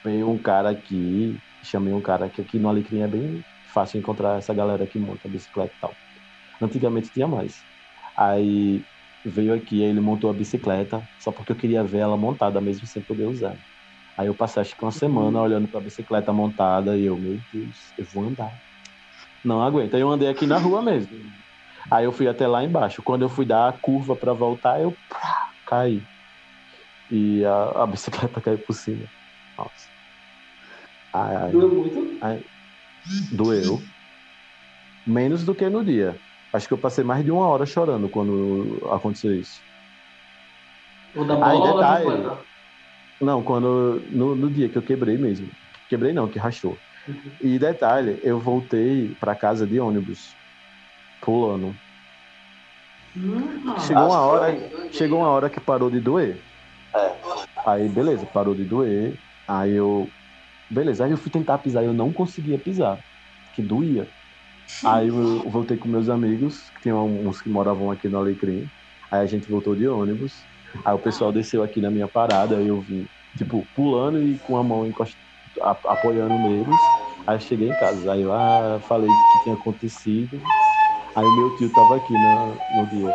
veio 0.05 0.31
um 0.31 0.39
cara 0.39 0.71
aqui. 0.71 1.39
Chamei 1.63 1.93
um 1.93 2.01
cara 2.01 2.29
que 2.29 2.41
aqui 2.41 2.59
no 2.59 2.69
Alecrim 2.69 3.03
é 3.03 3.09
bem 3.09 3.43
fácil 3.73 3.99
encontrar 3.99 4.39
essa 4.39 4.55
galera 4.55 4.87
que 4.87 4.99
monta 4.99 5.29
bicicleta 5.29 5.73
e 5.77 5.81
tal. 5.81 5.97
Antigamente 6.61 7.11
tinha 7.13 7.27
mais. 7.29 7.65
Aí 8.17 8.87
veio 9.25 9.55
aqui, 9.55 9.83
aí 9.83 9.91
ele 9.91 10.01
montou 10.01 10.31
a 10.31 10.35
bicicleta, 10.35 11.07
só 11.19 11.33
porque 11.33 11.53
eu 11.53 11.57
queria 11.57 11.85
ver 11.85 11.99
ela 12.01 12.17
montada 12.17 12.61
mesmo 12.61 12.87
sem 12.87 13.03
poder 13.03 13.27
usar. 13.27 13.59
Aí 14.17 14.27
eu 14.29 14.35
passei 14.35 14.61
acho 14.63 14.77
que 14.77 14.85
uma 14.85 14.91
semana 14.93 15.41
olhando 15.41 15.69
pra 15.69 15.81
bicicleta 15.81 16.33
montada 16.33 16.99
e 16.99 17.05
eu, 17.05 17.19
meu 17.19 17.43
Deus, 17.53 17.93
eu 17.99 18.07
vou 18.07 18.25
andar. 18.25 18.53
Não 19.45 19.63
aguento. 19.63 19.95
Aí 19.95 20.01
eu 20.01 20.11
andei 20.11 20.29
aqui 20.29 20.47
na 20.47 20.59
rua 20.59 20.83
mesmo. 20.83 21.33
Aí 21.91 22.05
eu 22.05 22.13
fui 22.13 22.29
até 22.29 22.47
lá 22.47 22.63
embaixo. 22.65 23.03
Quando 23.03 23.23
eu 23.23 23.29
fui 23.29 23.47
dar 23.47 23.69
a 23.69 23.73
curva 23.73 24.17
pra 24.17 24.35
voltar, 24.35 24.81
eu 24.81 24.99
pá, 25.09 25.53
caí. 25.67 26.05
E 27.11 27.45
a, 27.45 27.83
a 27.83 27.87
bicicleta 27.87 28.41
caiu 28.43 28.59
por 28.59 28.75
cima. 28.75 29.07
Nossa. 29.59 29.89
Ai, 31.13 31.35
ai, 31.37 31.53
Doeu 31.53 31.75
muito. 31.75 32.21
doeu. 33.37 33.79
Menos 35.07 35.45
do 35.45 35.55
que 35.55 35.69
no 35.69 35.85
dia. 35.85 36.19
Acho 36.53 36.67
que 36.67 36.75
eu 36.75 36.79
passei 36.79 37.05
mais 37.05 37.25
de 37.25 37.31
uma 37.31 37.47
hora 37.47 37.65
chorando 37.65 38.09
quando 38.09 38.89
aconteceu 38.91 39.35
isso. 39.35 39.61
O 41.15 41.25
da 41.25 41.35
Aí, 41.35 41.59
bola 41.59 41.71
ou 41.73 41.81
da 41.81 41.99
detalhe. 41.99 42.39
Não, 43.21 43.43
quando. 43.43 44.03
No, 44.11 44.35
no 44.35 44.51
dia 44.51 44.69
que 44.69 44.77
eu 44.77 44.83
quebrei 44.83 45.17
mesmo. 45.17 45.49
Quebrei 45.89 46.13
não, 46.13 46.29
que 46.29 46.39
rachou. 46.39 46.77
E 47.41 47.59
detalhe, 47.59 48.19
eu 48.23 48.39
voltei 48.39 49.15
pra 49.21 49.35
casa 49.35 49.67
de 49.67 49.79
ônibus. 49.81 50.35
Pulando. 51.21 51.77
Hum, 53.17 53.79
Chegou 53.87 54.07
uma 54.07 54.21
hora, 54.21 54.59
chegou 54.93 55.19
uma 55.19 55.29
hora 55.29 55.51
que 55.51 55.61
parou 55.61 55.91
de 55.91 56.01
doer. 56.01 56.41
Aí, 57.67 57.89
beleza, 57.89 58.25
parou 58.27 58.55
de 58.55 58.65
doer. 58.65 59.19
Aí 59.47 59.73
eu. 59.73 60.09
Beleza, 60.69 61.05
aí 61.05 61.11
eu 61.11 61.17
fui 61.19 61.31
tentar 61.31 61.59
pisar 61.59 61.83
e 61.83 61.87
eu 61.87 61.93
não 61.93 62.13
conseguia 62.13 62.59
pisar. 62.59 62.99
Que 63.55 63.63
doía. 63.63 64.07
Aí 64.85 65.09
eu 65.09 65.49
voltei 65.51 65.77
com 65.77 65.89
meus 65.89 66.09
amigos, 66.09 66.71
que 66.71 66.83
tinham 66.83 67.07
uns 67.07 67.43
que 67.43 67.49
moravam 67.49 67.91
aqui 67.91 68.09
no 68.09 68.19
Alecrim. 68.19 68.69
Aí 69.11 69.21
a 69.21 69.27
gente 69.27 69.51
voltou 69.51 69.75
de 69.75 69.87
ônibus. 69.87 70.33
Aí 70.85 70.95
o 70.95 70.99
pessoal 70.99 71.33
desceu 71.33 71.63
aqui 71.63 71.81
na 71.81 71.91
minha 71.91 72.09
parada, 72.09 72.57
aí 72.57 72.69
eu 72.69 72.81
vim, 72.81 73.07
tipo, 73.37 73.67
pulando 73.75 74.23
e 74.23 74.39
com 74.39 74.57
a 74.57 74.63
mão 74.63 74.87
encost... 74.87 75.17
apoiando 75.61 76.35
neles. 76.35 76.81
Aí 77.27 77.37
eu 77.37 77.41
cheguei 77.41 77.69
em 77.69 77.79
casa. 77.79 78.13
Aí 78.13 78.23
eu 78.23 78.33
ah, 78.33 78.81
falei 78.89 79.09
o 79.09 79.33
que 79.33 79.45
tinha 79.45 79.55
acontecido. 79.55 80.41
Aí 81.15 81.25
o 81.25 81.37
meu 81.37 81.57
tio 81.57 81.73
tava 81.73 81.97
aqui 81.97 82.13
no, 82.13 82.57
no 82.77 82.87
dia. 82.89 83.15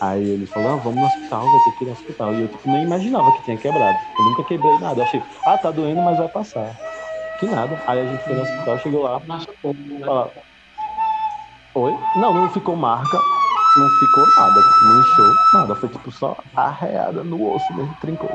Aí 0.00 0.28
ele 0.28 0.46
falou, 0.46 0.74
ah, 0.74 0.76
vamos 0.76 1.00
no 1.00 1.06
hospital, 1.06 1.42
vai 1.42 1.60
ter 1.64 1.78
que 1.78 1.84
ir 1.84 1.86
no 1.86 1.92
hospital. 1.92 2.34
E 2.34 2.42
eu 2.42 2.48
tipo, 2.48 2.70
nem 2.70 2.82
imaginava 2.82 3.32
que 3.32 3.44
tinha 3.44 3.56
quebrado. 3.56 3.98
Eu 4.18 4.24
nunca 4.24 4.44
quebrei 4.44 4.78
nada. 4.78 5.00
Eu 5.00 5.04
achei, 5.04 5.22
ah, 5.46 5.56
tá 5.56 5.70
doendo, 5.70 6.02
mas 6.02 6.18
vai 6.18 6.28
passar. 6.28 6.74
Que 7.38 7.46
nada. 7.46 7.80
Aí 7.86 8.00
a 8.00 8.06
gente 8.06 8.24
foi 8.24 8.34
no 8.34 8.42
hospital, 8.42 8.78
chegou 8.78 9.02
lá? 9.02 9.20
Fala. 10.04 10.32
Oi? 11.78 11.94
Não, 12.16 12.32
não 12.32 12.48
ficou 12.48 12.74
marca, 12.74 13.20
não 13.76 13.90
ficou 13.90 14.26
nada, 14.34 14.64
não 14.82 14.98
inchou, 14.98 15.34
nada. 15.52 15.74
Foi 15.74 15.90
tipo 15.90 16.10
só 16.10 16.34
arreada 16.54 17.22
no 17.22 17.52
osso 17.52 17.74
mesmo, 17.74 17.94
trincou. 18.00 18.30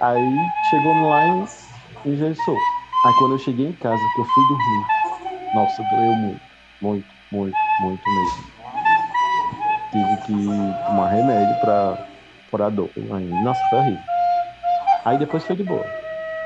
Aí 0.00 0.38
chegou 0.70 0.94
lá 1.06 1.26
e 1.26 2.08
engessou. 2.08 2.56
Aí 3.04 3.12
quando 3.18 3.32
eu 3.32 3.38
cheguei 3.38 3.66
em 3.66 3.74
casa, 3.74 4.00
que 4.14 4.20
eu 4.22 4.24
fui 4.24 4.44
dormir, 4.48 4.86
nossa, 5.54 5.82
doeu 5.90 6.12
muito, 6.14 6.40
muito, 6.80 7.06
muito, 7.30 7.56
muito 7.82 8.02
mesmo. 8.08 8.44
Tive 9.92 10.16
que 10.22 10.86
tomar 10.86 11.08
remédio 11.08 11.60
pra, 11.60 11.98
pra 12.50 12.70
dor. 12.70 12.90
Aí, 12.96 13.44
nossa, 13.44 13.60
foi 13.68 13.78
horrível. 13.78 14.00
Aí 15.04 15.18
depois 15.18 15.44
foi 15.44 15.54
de 15.54 15.64
boa. 15.64 15.84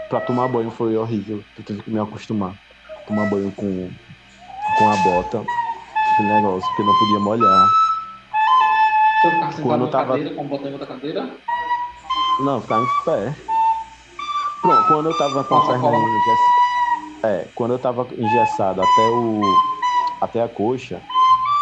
Pra 0.09 0.21
tomar 0.21 0.49
banho 0.49 0.73
foi 0.73 0.97
horrível, 0.97 1.45
eu 1.57 1.62
tive 1.62 1.81
que 1.81 1.91
me 1.93 2.00
acostumar. 2.00 2.57
Tomar 3.07 3.31
banho 3.31 3.53
com, 3.53 3.88
com 4.76 4.88
a 4.88 4.97
bota, 4.97 5.45
aquele 6.14 6.28
negócio, 6.33 6.68
porque 6.68 6.83
não 6.83 6.99
podia 6.99 7.21
molhar. 7.21 7.66
Se 9.21 9.26
eu 9.26 9.30
sentado 9.33 9.62
Quando 9.62 9.85
na 9.87 9.90
tava- 9.90 10.06
cadeira, 10.09 10.35
com 10.35 10.47
botão 10.49 10.73
outra 10.73 10.87
cadeira, 10.87 11.30
Não, 12.40 12.61
ficar 12.61 12.80
em 12.80 12.87
pé. 13.04 13.35
Pronto, 14.62 14.87
quando 14.88 15.11
eu 15.11 15.18
tava 15.18 15.44
com 15.44 15.54
a 15.56 15.66
perna 15.66 15.88
engessada. 15.88 16.54
É, 17.25 17.49
quando 17.54 17.75
eu 17.75 17.78
tava 17.78 18.09
engessado 18.18 18.83
até 18.83 19.09
o. 19.09 19.40
até 20.21 20.42
a 20.42 20.49
coxa, 20.49 21.00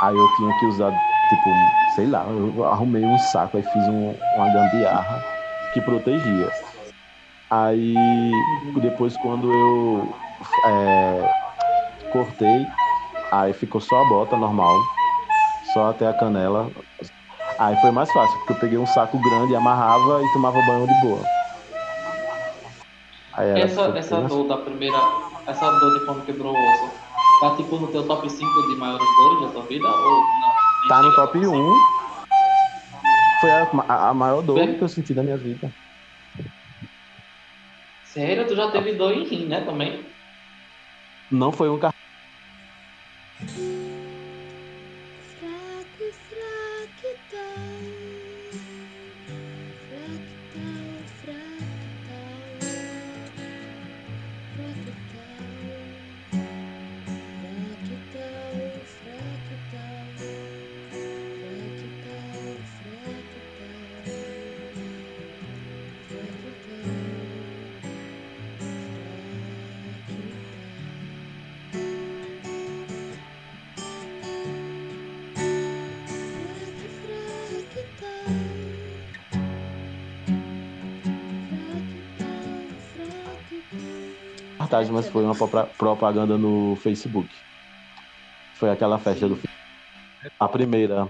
aí 0.03 0.15
eu 0.17 0.29
tinha 0.37 0.59
que 0.59 0.67
usar, 0.67 0.91
tipo, 1.29 1.51
sei 1.95 2.07
lá, 2.07 2.25
eu 2.29 2.65
arrumei 2.65 3.05
um 3.05 3.19
saco, 3.19 3.57
aí 3.57 3.63
fiz 3.63 3.89
um- 3.89 4.17
uma 4.37 4.49
gambiarra 4.53 5.23
que 5.75 5.81
protegia. 5.83 6.51
Aí 7.51 7.95
depois 8.81 9.17
quando 9.19 9.53
eu 9.53 10.15
é, 10.67 11.31
cortei, 12.13 12.67
aí 13.33 13.53
ficou 13.55 13.81
só 13.81 13.97
a 14.03 14.09
bota 14.09 14.37
normal, 14.37 14.77
só 15.73 15.91
até 15.91 16.07
a 16.07 16.13
canela. 16.15 16.71
Aí 17.59 17.75
foi 17.77 17.91
mais 17.91 18.11
fácil, 18.13 18.39
porque 18.39 18.53
eu 18.53 18.59
peguei 18.61 18.79
um 18.79 18.87
saco 18.87 19.19
grande, 19.23 19.57
amarrava 19.57 20.23
e 20.23 20.33
tomava 20.33 20.61
banho 20.63 20.87
de 20.87 21.01
boa. 21.01 21.25
Essa, 23.57 23.91
foi- 23.91 23.99
essa 23.99 24.19
foi- 24.21 24.29
dor 24.29 24.49
da 24.49 24.59
primeira, 24.59 24.99
essa 25.47 25.71
dor 25.79 25.99
de 25.99 26.05
quando 26.05 26.25
quebrou 26.25 26.55
o 26.55 26.71
osso, 26.71 26.91
tá 27.41 27.57
tipo 27.57 27.77
no 27.79 27.89
teu 27.89 28.07
top 28.07 28.29
5 28.29 28.63
de 28.69 28.77
maiores 28.77 29.07
dores 29.19 29.41
da 29.47 29.53
tua 29.53 29.67
vida? 29.67 29.89
Ou 29.89 30.11
não? 30.11 30.89
Tá 30.89 31.03
no 31.03 31.15
top 31.15 31.39
a 31.39 31.41
ser? 31.41 31.47
1. 31.49 31.77
Foi 33.41 33.51
a, 33.51 33.71
a- 33.89 34.09
a 34.11 34.15
maior 34.15 34.43
dor 34.43 34.55
Bem- 34.57 34.77
que 34.77 34.85
eu 34.85 34.89
senti 34.89 35.15
na 35.15 35.23
minha 35.23 35.39
vida. 35.39 35.73
Sério? 38.05 38.47
Tu 38.47 38.55
já 38.55 38.71
teve 38.71 38.93
dor 38.93 39.13
em 39.13 39.25
rim, 39.25 39.47
né, 39.49 39.65
também? 39.65 40.05
Não 41.31 41.51
foi 41.51 41.71
um 41.71 41.79
reportagem, 84.73 84.93
mas 84.93 85.09
foi 85.09 85.23
uma 85.25 85.35
propaganda 85.77 86.39
no 86.39 86.75
Facebook. 86.77 87.29
Foi 88.55 88.71
aquela 88.71 88.99
festa 88.99 89.29
do. 89.29 89.39
A 90.41 90.49
primeira. 90.49 91.09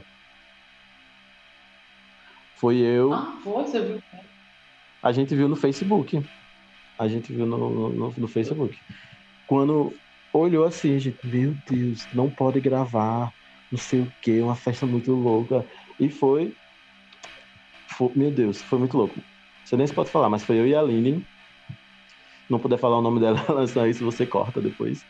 Foi 2.56 2.76
eu. 2.78 3.12
Ah, 3.12 3.38
foi, 3.42 3.64
você 3.64 3.80
viu? 3.80 4.00
A 5.02 5.12
gente 5.12 5.34
viu 5.34 5.48
no 5.48 5.56
Facebook. 5.56 6.20
A 6.98 7.08
gente 7.08 7.32
viu 7.32 7.46
no, 7.46 7.90
no, 7.90 8.10
no 8.10 8.28
Facebook. 8.28 8.76
Quando 9.46 9.92
olhou 10.32 10.64
assim, 10.64 10.98
gente, 10.98 11.18
meu 11.26 11.54
Deus, 11.68 12.06
não 12.12 12.30
pode 12.30 12.60
gravar, 12.60 13.30
não 13.70 13.78
sei 13.78 14.00
o 14.00 14.12
que, 14.22 14.40
uma 14.40 14.54
festa 14.54 14.86
muito 14.86 15.12
louca. 15.12 15.64
E 16.00 16.08
foi, 16.08 16.54
foi- 17.96 18.12
Meu 18.14 18.30
Deus, 18.30 18.62
foi 18.62 18.78
muito 18.78 18.96
louco. 18.96 19.22
Você 19.64 19.76
nem 19.76 19.86
se 19.86 19.94
pode 19.94 20.10
falar, 20.10 20.30
mas 20.30 20.42
foi 20.44 20.58
eu 20.58 20.66
e 20.66 20.74
a 20.74 20.80
Aline. 20.80 21.24
Não 22.52 22.58
puder 22.58 22.78
falar 22.78 22.98
o 22.98 23.02
nome 23.02 23.18
dela 23.18 23.40
a 23.82 23.88
isso, 23.88 24.04
você 24.04 24.26
corta 24.26 24.60
depois. 24.60 25.02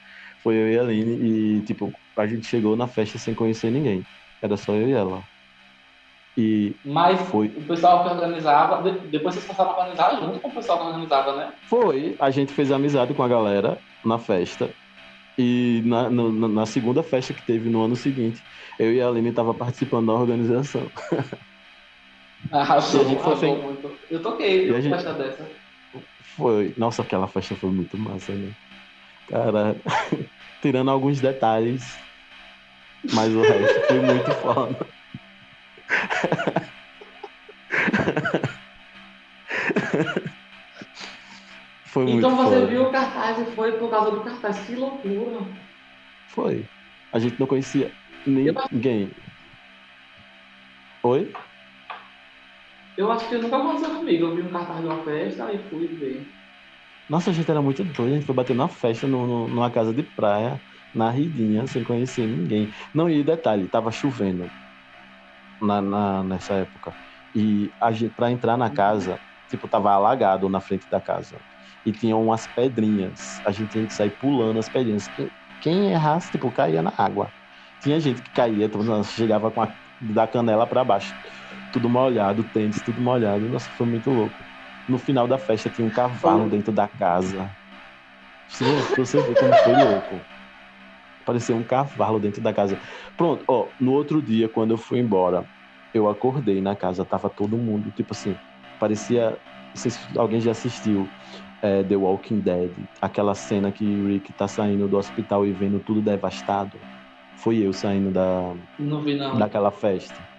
Foi 0.44 0.54
eu 0.54 0.68
e 0.72 0.78
a 0.78 0.82
Aline 0.82 1.56
e, 1.58 1.61
tipo, 1.62 1.92
a 2.16 2.25
gente 2.26 2.46
chegou 2.46 2.76
na 2.76 2.87
festa 2.87 3.18
sem 3.18 3.34
conhecer 3.34 3.68
ninguém. 3.70 4.04
Era 4.40 4.56
só 4.56 4.72
eu 4.75 4.88
e 4.88 4.92
ela. 4.92 5.22
E 6.38 6.75
Mas 6.84 7.20
Foi. 7.22 7.49
o 7.49 7.62
pessoal 7.66 8.04
que 8.04 8.11
organizava, 8.14 8.80
de- 8.88 9.08
depois 9.08 9.34
vocês 9.34 9.46
passaram 9.46 9.72
a 9.72 9.78
organizar 9.78 10.20
junto 10.20 10.38
com 10.40 10.49
o 10.49 10.54
pessoal 10.54 10.78
que 10.78 10.84
organizava, 10.87 11.37
né? 11.37 11.52
Foi, 11.68 12.16
a 12.18 12.30
gente 12.30 12.52
fez 12.52 12.70
amizade 12.70 13.12
com 13.12 13.22
a 13.25 13.28
galera 13.28 13.76
na 14.04 14.18
festa. 14.18 14.70
E 15.37 15.82
na, 15.84 16.08
na, 16.08 16.49
na 16.49 16.66
segunda 16.66 17.02
festa 17.02 17.34
que 17.34 17.42
teve 17.44 17.68
no 17.68 17.82
ano 17.82 17.96
seguinte, 17.96 18.40
eu 18.78 18.92
e 18.92 19.00
a 19.02 19.08
Aline 19.08 19.32
tava 19.32 19.52
participando 19.52 20.06
da 20.06 20.12
organização. 20.14 20.82
Ah, 22.50 22.75
a 22.75 22.80
gente 22.80 23.22
foi. 23.22 23.38
Eu 24.11 24.20
toquei 24.20 24.68
E 24.68 24.75
a 24.75 24.80
gente- 24.80 24.92
festa 24.92 25.12
dessa. 25.14 25.46
Foi. 26.37 26.75
Nossa, 26.76 27.02
aquela 27.02 27.26
festa 27.28 27.54
foi 27.54 27.70
muito 27.70 27.96
massa, 27.99 28.32
né? 28.32 28.52
Cara, 29.28 29.76
tirando 30.62 30.90
alguns 30.90 31.20
detalhes, 31.20 31.99
mas 33.12 33.32
o 33.34 33.42
resto 33.42 33.87
foi 33.87 34.00
muito 34.00 34.30
foda. 34.42 34.87
Foi 41.84 42.04
muito 42.04 42.18
Então 42.18 42.37
você 42.37 42.54
foda. 42.54 42.66
viu 42.66 42.82
o 42.84 42.90
cartaz 42.90 43.38
e 43.38 43.44
foi 43.54 43.72
por 43.72 43.90
causa 43.90 44.11
do 44.11 44.20
cartaz. 44.22 44.58
Que 44.61 44.75
loucura. 44.75 45.46
Foi. 46.28 46.64
A 47.12 47.18
gente 47.18 47.38
não 47.38 47.46
conhecia 47.46 47.92
ninguém. 48.26 49.11
Oi? 51.02 51.30
Eu 52.96 53.10
acho 53.12 53.28
que 53.28 53.36
nunca 53.38 53.56
aconteceu 53.58 53.97
comigo. 53.99 54.26
Eu 54.26 54.34
vi 54.36 54.43
um 54.43 54.50
cartaz 54.50 54.80
de 54.80 54.86
uma 54.86 55.04
festa 55.04 55.52
e 55.52 55.69
fui 55.69 55.88
ver. 55.88 56.32
Nossa, 57.08 57.30
a 57.30 57.32
gente 57.32 57.50
era 57.50 57.60
muito 57.62 57.84
doido. 57.84 58.12
A 58.14 58.17
gente 58.17 58.26
foi 58.26 58.34
bater 58.34 58.54
na 58.54 58.69
festa 58.69 59.06
no, 59.06 59.26
no- 59.26 59.49
numa 59.49 59.71
casa 59.71 59.93
de 59.93 60.02
praia, 60.02 60.62
na 60.93 61.10
Ridinha, 61.10 61.67
sem 61.67 61.82
conhecer 61.84 62.26
ninguém. 62.26 62.71
Não, 62.95 63.08
e 63.10 63.23
detalhe, 63.25 63.69
tava 63.69 63.90
chovendo 63.90 64.52
na, 65.60 65.80
na- 65.82 66.25
nessa 66.25 66.56
época. 66.56 66.97
E 67.34 67.73
a 67.80 67.93
gente, 67.93 68.14
pra 68.14 68.30
entrar 68.30 68.56
na 68.56 68.71
casa, 68.71 69.21
tipo, 69.49 69.69
tava 69.69 69.93
alagado 69.93 70.49
na 70.49 70.60
frente 70.60 70.86
da 70.88 71.00
casa. 71.00 71.40
E 71.84 71.93
tinha 71.93 72.17
umas 72.17 72.47
pedrinhas. 72.47 73.40
A 73.45 73.52
gente 73.52 73.71
tinha 73.71 73.86
que 73.86 73.95
sair 73.95 74.10
pulando 74.10 74.58
as 74.58 74.69
pedrinhas. 74.69 75.08
Quem, 75.08 75.32
quem 75.60 75.90
errasse, 75.93 76.30
tipo, 76.30 76.50
caía 76.52 76.82
na 76.82 76.93
água. 76.97 77.32
Tinha 77.80 77.99
gente 78.00 78.23
que 78.23 78.30
caía, 78.32 78.69
tipo, 78.69 78.82
chegava 79.04 79.50
com 79.50 79.62
a, 79.62 79.75
da 80.00 80.26
canela 80.26 80.67
pra 80.67 80.84
baixo. 80.84 81.14
Tudo 81.73 81.89
molhado, 81.89 82.45
tênis, 82.45 82.82
tudo 82.82 83.00
molhado. 83.00 83.49
Nossa, 83.49 83.69
foi 83.71 83.87
muito 83.87 84.11
louco. 84.11 84.35
No 84.89 84.99
final 84.99 85.26
da 85.26 85.39
festa 85.39 85.71
tinha 85.71 85.87
um 85.87 85.91
cavalo 85.91 86.49
dentro 86.49 86.73
da 86.73 86.87
casa. 86.87 87.50
Você 88.97 89.21
ver 89.23 89.35
como 89.37 89.54
foi 89.54 89.75
louco. 89.75 90.21
Parecia 91.25 91.54
um 91.54 91.63
cavalo 91.63 92.21
dentro 92.21 92.43
da 92.43 92.52
casa. 92.52 92.78
Pronto, 93.17 93.45
ó, 93.49 93.69
no 93.80 93.93
outro 93.93 94.21
dia, 94.21 94.49
quando 94.49 94.73
eu 94.73 94.76
fui 94.76 94.99
embora, 94.99 95.47
eu 95.95 96.08
acordei 96.08 96.61
na 96.61 96.75
casa, 96.75 97.04
tava 97.04 97.30
todo 97.30 97.56
mundo, 97.56 97.91
tipo 97.91 98.13
assim, 98.13 98.35
parecia. 98.78 99.30
Não 99.30 99.80
sei 99.80 99.91
se 99.91 100.19
alguém 100.19 100.41
já 100.41 100.50
assistiu 100.50 101.08
é, 101.63 101.82
The 101.82 101.97
Walking 101.97 102.41
Dead, 102.41 102.73
aquela 103.00 103.35
cena 103.35 103.73
que 103.73 103.85
o 103.85 104.06
Rick 104.08 104.32
tá 104.35 104.47
saindo 104.47 104.87
do 104.87 104.99
hospital 104.99 105.47
e 105.47 105.52
vendo 105.52 105.80
tudo 105.80 106.02
devastado. 106.02 106.78
Foi 107.37 107.56
eu 107.56 107.73
saindo 107.73 108.11
da, 108.11 108.54
Não 108.78 109.02
vi, 109.02 109.15
não. 109.15 109.39
daquela 109.39 109.71
festa. 109.71 110.31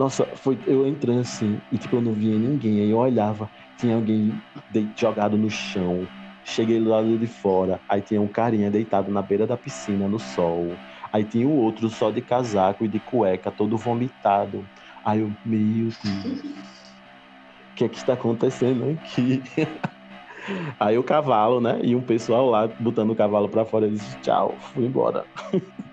Nossa, 0.00 0.34
foi 0.34 0.58
eu 0.66 0.86
entrando 0.86 1.20
assim, 1.20 1.60
e 1.70 1.76
tipo, 1.76 1.96
eu 1.96 2.00
não 2.00 2.14
via 2.14 2.38
ninguém. 2.38 2.80
Aí 2.80 2.88
eu 2.88 2.96
olhava, 2.96 3.50
tinha 3.76 3.96
alguém 3.96 4.32
de- 4.70 4.90
jogado 4.98 5.36
no 5.36 5.50
chão. 5.50 6.08
Cheguei 6.42 6.78
do 6.80 6.88
lado 6.88 7.18
de 7.18 7.26
fora, 7.26 7.82
aí 7.86 8.00
tinha 8.00 8.18
um 8.22 8.26
carinha 8.26 8.70
deitado 8.70 9.12
na 9.12 9.20
beira 9.20 9.46
da 9.46 9.58
piscina, 9.58 10.08
no 10.08 10.18
sol. 10.18 10.78
Aí 11.12 11.22
tinha 11.22 11.46
o 11.46 11.52
outro 11.52 11.90
só 11.90 12.10
de 12.10 12.22
casaco 12.22 12.82
e 12.82 12.88
de 12.88 12.98
cueca, 12.98 13.52
todo 13.52 13.76
vomitado. 13.76 14.66
Aí 15.04 15.20
eu, 15.20 15.34
meu 15.44 15.88
Deus, 15.88 15.94
o 15.98 17.74
que 17.74 17.84
é 17.84 17.88
que 17.90 17.98
está 17.98 18.14
acontecendo 18.14 18.88
aqui? 18.88 19.42
Aí 20.80 20.96
o 20.96 21.04
cavalo, 21.04 21.60
né? 21.60 21.78
E 21.84 21.94
um 21.94 22.02
pessoal 22.02 22.46
lá 22.48 22.66
botando 22.78 23.10
o 23.10 23.16
cavalo 23.16 23.50
pra 23.50 23.66
fora, 23.66 23.84
eu 23.86 23.90
disse, 23.90 24.18
tchau, 24.22 24.58
fui 24.72 24.86
embora. 24.86 25.26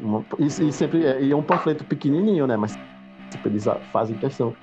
Uma- 0.00 0.24
E, 0.38 0.46
e 0.46 0.72
sempre 0.72 1.04
é, 1.04 1.22
e 1.22 1.30
é 1.30 1.36
um 1.36 1.42
panfleto 1.42 1.84
pequenininho, 1.84 2.46
né? 2.46 2.56
Mas 2.56 2.78
tipo, 3.30 3.48
eles 3.48 3.64
fazem 3.92 4.16
questão 4.16 4.54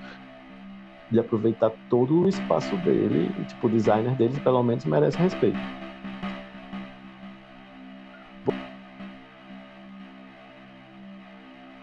de 1.10 1.18
aproveitar 1.18 1.70
todo 1.88 2.22
o 2.22 2.28
espaço 2.28 2.76
dele. 2.78 3.30
E, 3.38 3.44
tipo, 3.44 3.66
o 3.66 3.70
designer 3.70 4.14
deles, 4.16 4.38
pelo 4.40 4.62
menos, 4.62 4.84
merece 4.84 5.16
respeito. 5.18 5.58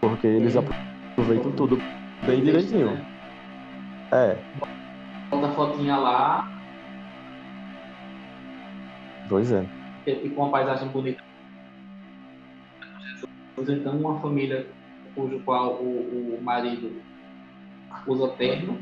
Porque 0.00 0.26
eles 0.26 0.54
É. 0.56 0.60
aproveitam 0.60 1.52
tudo 1.52 1.76
bem 2.24 2.42
direitinho. 2.42 3.04
É, 4.12 4.36
Bota 5.30 5.46
a 5.48 5.52
fotinha 5.52 5.96
lá 5.96 6.48
pois 9.28 9.50
é. 9.50 9.66
e 10.06 10.30
com 10.30 10.42
uma 10.42 10.52
paisagem 10.52 10.88
bonita. 10.88 11.25
Então, 13.58 13.96
uma 13.96 14.20
família 14.20 14.66
cujo 15.14 15.40
qual 15.40 15.74
o, 15.76 16.36
o 16.38 16.42
marido 16.42 16.92
usa 18.06 18.28
terno. 18.36 18.78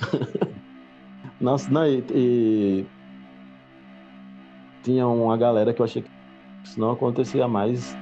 Nossa, 1.40 1.70
não, 1.70 1.86
e, 1.86 2.04
e 2.10 2.86
tinha 4.82 5.06
uma 5.06 5.36
galera 5.36 5.72
que 5.72 5.80
eu 5.80 5.84
achei 5.84 6.02
que 6.02 6.10
isso 6.64 6.78
não 6.78 6.90
acontecia 6.90 7.46
mais. 7.46 7.96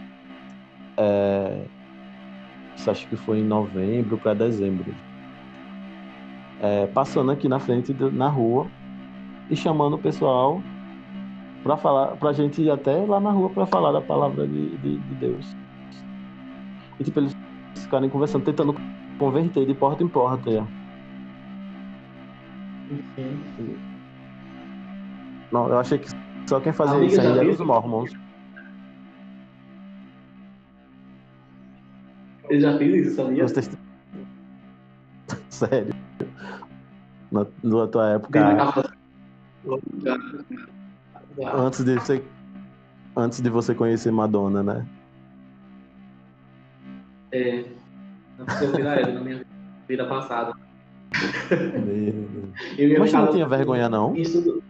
É, 0.97 1.64
isso 2.75 2.91
acho 2.91 3.07
que 3.07 3.17
foi 3.17 3.38
em 3.38 3.45
novembro 3.45 4.19
para 4.19 4.35
dezembro. 4.35 4.95
É, 6.61 6.87
passando 6.87 7.31
aqui 7.31 7.49
na 7.49 7.61
frente, 7.61 7.95
na 8.12 8.29
rua, 8.29 8.67
e 9.51 9.55
chamando 9.55 9.95
o 9.95 9.99
pessoal 9.99 10.61
para 11.62 11.77
falar, 11.77 12.16
pra 12.16 12.33
gente 12.33 12.62
ir 12.62 12.71
até 12.71 12.97
lá 13.05 13.21
na 13.21 13.31
rua 13.31 13.51
para 13.51 13.66
falar 13.66 13.92
da 13.92 14.01
palavra 14.01 14.47
de, 14.47 14.77
de, 14.79 14.99
de 14.99 15.14
Deus. 15.16 15.55
E 16.99 17.05
tipo, 17.05 17.21
eles 17.21 17.33
ficarem 17.77 18.09
conversando, 18.11 18.44
tentando 18.44 18.75
converter 19.18 19.66
de 19.66 19.75
porta 19.75 20.03
em 20.03 20.09
porta. 20.09 20.51
é. 20.51 20.61
Não, 25.53 25.68
eu 25.68 25.79
achei 25.79 25.99
que 25.99 26.09
só 26.49 26.61
quem 26.61 26.73
fazia 26.73 26.97
Amiga, 26.97 27.12
isso 27.12 27.21
aí 27.21 27.38
eram 27.38 27.51
os 27.53 27.61
Mormons. 27.61 28.12
Eu 32.51 32.61
já 32.61 32.79
fiz 32.79 33.07
isso, 33.07 33.16
sabia? 33.16 33.44
Os 33.44 33.53
testi- 33.53 33.77
Sério. 35.51 35.94
Na, 37.31 37.47
na 37.62 37.87
tua 37.88 38.09
época, 38.11 38.40
antes 41.44 41.85
de 41.85 41.94
você 41.94 42.22
antes 43.16 43.40
de 43.40 43.51
você 43.51 43.74
conhecer 43.74 44.12
Madonna, 44.12 44.62
né? 44.62 44.87
É. 47.33 47.64
Não 48.38 48.46
precisa 48.46 48.77
virar 48.77 49.01
ele 49.01 49.12
na 49.12 49.20
minha 49.20 49.44
vida 49.88 50.07
passada. 50.07 50.53
Eu 52.79 53.01
Mas 53.01 53.12
não 53.12 53.33
tinha 53.33 53.48
vergonha, 53.48 53.88
não? 53.88 54.14
Isso. 54.14 54.62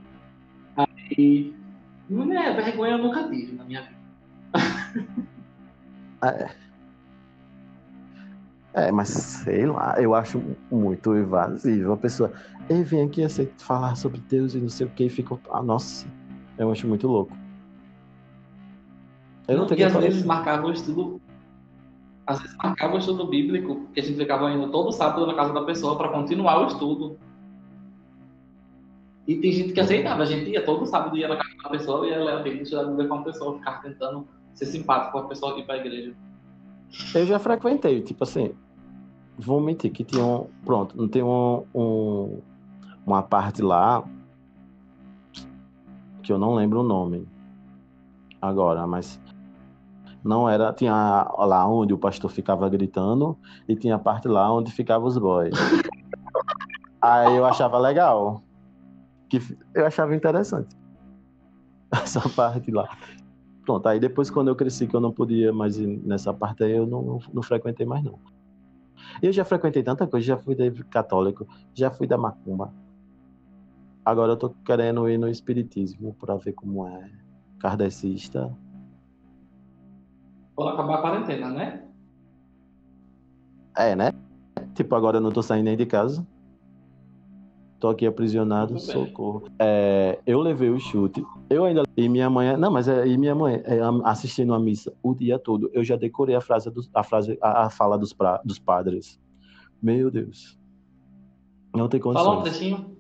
Aí. 0.77 1.55
Não 2.09 2.33
é, 2.33 2.55
vergonha 2.55 2.93
eu 2.93 2.99
nunca 2.99 3.29
tive 3.29 3.55
na 3.55 3.65
minha 3.65 3.83
vida. 3.83 3.99
É, 8.75 8.93
mas 8.93 9.09
sei 9.09 9.67
lá, 9.67 10.01
eu 10.01 10.15
acho 10.15 10.41
muito 10.71 11.17
invasivo. 11.17 11.93
A 11.93 11.97
pessoa, 11.97 12.33
ei, 12.69 12.85
vem 12.85 13.03
aqui 13.03 13.27
falar 13.57 13.97
sobre 13.97 14.21
Deus 14.29 14.55
e 14.55 14.59
não 14.59 14.69
sei 14.69 14.87
o 14.87 14.91
que, 14.91 15.07
e 15.07 15.11
fica. 15.11 15.37
Ah, 15.51 15.63
nossa, 15.63 16.07
eu 16.59 16.71
acho 16.71 16.87
muito 16.87 17.07
louco. 17.07 17.37
Eu 19.47 19.57
não, 19.59 19.65
e 19.65 19.69
tenho 19.69 19.87
às 19.87 19.95
vezes 19.97 20.25
marcava 20.25 20.67
o 20.67 20.73
estudo. 20.73 21.21
Às 22.27 22.41
vezes 22.43 22.57
marcava 22.57 22.95
o 22.97 22.99
estudo 22.99 23.27
bíblico, 23.27 23.87
que 23.95 24.01
a 24.01 24.03
gente 24.03 24.19
ficava 24.19 24.51
indo 24.51 24.71
todo 24.71 24.93
sábado 24.93 25.27
na 25.27 25.35
casa 25.35 25.53
da 25.55 25.63
pessoa 25.65 25.97
para 25.97 26.09
continuar 26.11 26.63
o 26.63 26.67
estudo. 26.67 27.19
E 29.27 29.37
tem 29.37 29.53
gente 29.53 29.73
que 29.73 29.81
aceitava, 29.81 30.23
a 30.23 30.27
gente 30.27 30.51
ia 30.51 30.65
todo 30.65 30.85
sábado 30.87 31.17
ia 31.17 31.29
na 31.29 31.37
casa 31.37 31.51
da 31.63 31.71
pessoa 31.71 32.07
e 32.07 32.11
ia 32.11 32.19
ler 32.25 32.33
a 32.35 32.43
Bíblia, 32.43 32.63
estudar 32.63 32.83
a 32.83 32.87
Bíblia 32.87 33.09
com 33.09 33.15
a 33.15 33.23
pessoa, 33.23 33.59
ficar 33.59 33.83
tentando 33.83 34.27
ser 34.55 34.67
simpático 34.67 35.13
com 35.13 35.19
a 35.19 35.25
pessoa 35.29 35.53
aqui 35.53 35.63
para 35.63 35.75
a 35.75 35.79
igreja. 35.79 36.15
Eu 37.15 37.27
já 37.27 37.39
frequentei, 37.39 38.01
tipo 38.01 38.25
assim, 38.25 38.53
vou 39.39 39.61
mentir 39.61 39.91
que 39.93 40.03
tinha 40.05 40.25
um. 40.25 40.47
Pronto, 40.65 40.97
não 40.97 41.07
tem 41.09 41.23
um, 41.23 41.65
um- 41.75 42.41
uma 43.07 43.23
parte 43.23 43.61
lá 43.63 44.03
que 46.29 46.33
eu 46.33 46.39
não 46.39 46.55
lembro 46.55 46.81
o 46.81 46.83
nome 46.83 47.27
agora, 48.39 48.87
mas 48.87 49.19
não 50.23 50.47
era. 50.47 50.75
Tinha 50.75 51.27
lá 51.39 51.67
onde 51.67 51.95
o 51.95 51.99
pastor 51.99 52.31
ficava 52.31 52.69
gritando 52.69 53.35
e 53.67 53.75
tinha 53.75 53.95
a 53.95 53.99
parte 53.99 54.29
lá 54.29 54.53
onde 54.53 54.71
ficavam 54.71 55.09
os 55.09 55.17
boys. 55.17 55.55
Aí 57.01 57.35
eu 57.35 57.47
achava 57.47 57.79
legal. 57.79 58.43
Que 59.31 59.41
eu 59.73 59.87
achava 59.87 60.15
interessante. 60.15 60.77
Essa 61.91 62.21
parte 62.29 62.71
lá. 62.71 62.95
Pronto, 63.65 63.89
aí 63.89 63.99
depois 63.99 64.29
quando 64.29 64.49
eu 64.49 64.57
cresci 64.57 64.87
que 64.87 64.95
eu 64.95 65.01
não 65.01 65.13
podia 65.13 65.51
mais 65.51 65.79
ir 65.79 65.87
nessa 66.05 66.35
parte 66.35 66.63
aí, 66.63 66.73
eu 66.73 66.87
não, 66.87 67.01
não, 67.01 67.19
não 67.33 67.43
frequentei 67.43 67.87
mais 67.87 68.05
não. 68.05 68.19
Eu 69.23 69.33
já 69.33 69.47
frequentei 69.47 69.83
tanta 69.83 70.07
coisa, 70.07 70.27
já 70.27 70.37
fui 70.37 70.55
católico, 70.91 71.49
já 71.73 71.91
fui 71.91 72.07
da 72.07 72.19
macumba. 72.19 72.71
Agora 74.05 74.33
eu 74.33 74.37
tô 74.37 74.51
querendo 74.65 75.09
ir 75.09 75.19
no 75.19 75.29
espiritismo 75.29 76.15
para 76.15 76.37
ver 76.37 76.53
como 76.53 76.87
é 76.87 77.11
kardecista. 77.59 78.55
Quando 80.55 80.71
acabar 80.71 80.95
a 80.95 81.03
quarentena, 81.03 81.51
né? 81.51 81.85
É, 83.77 83.95
né? 83.95 84.13
Tipo, 84.75 84.95
agora 84.95 85.19
eu 85.19 85.21
não 85.21 85.31
tô 85.31 85.43
saindo 85.43 85.67
nem 85.67 85.77
de 85.77 85.87
casa. 85.87 86.27
Tô 87.79 87.89
aqui 87.89 88.07
aprisionado, 88.07 88.77
socorro. 88.81 89.45
É, 89.57 90.19
eu 90.27 90.41
levei 90.41 90.69
o 90.69 90.81
chute. 90.81 91.25
Eu 91.49 91.65
ainda. 91.65 91.85
E 91.97 92.09
minha 92.09 92.29
mãe. 92.29 92.57
Não, 92.57 92.73
mas 92.73 92.89
é, 92.89 93.07
e 93.07 93.17
minha 93.17 93.37
mãe 93.37 93.63
é, 93.65 93.79
assistindo 94.05 94.53
a 94.53 94.59
missa 94.59 94.93
o 95.01 95.15
dia 95.15 95.39
todo. 95.39 95.71
Eu 95.73 95.85
já 95.85 95.95
decorei 95.95 96.35
a 96.35 96.41
frase, 96.41 96.69
dos, 96.71 96.91
a, 96.93 97.05
frase 97.05 97.39
a, 97.41 97.67
a 97.67 97.71
fala 97.71 97.97
dos, 97.97 98.13
pra, 98.13 98.41
dos 98.45 98.59
padres. 98.59 99.21
Meu 99.81 100.11
Deus. 100.11 100.59
Não 101.73 101.89
tem 101.89 102.01
Fala 102.01 102.19
um 102.19 102.43
condições. 102.43 102.43
trechinho. 102.59 102.98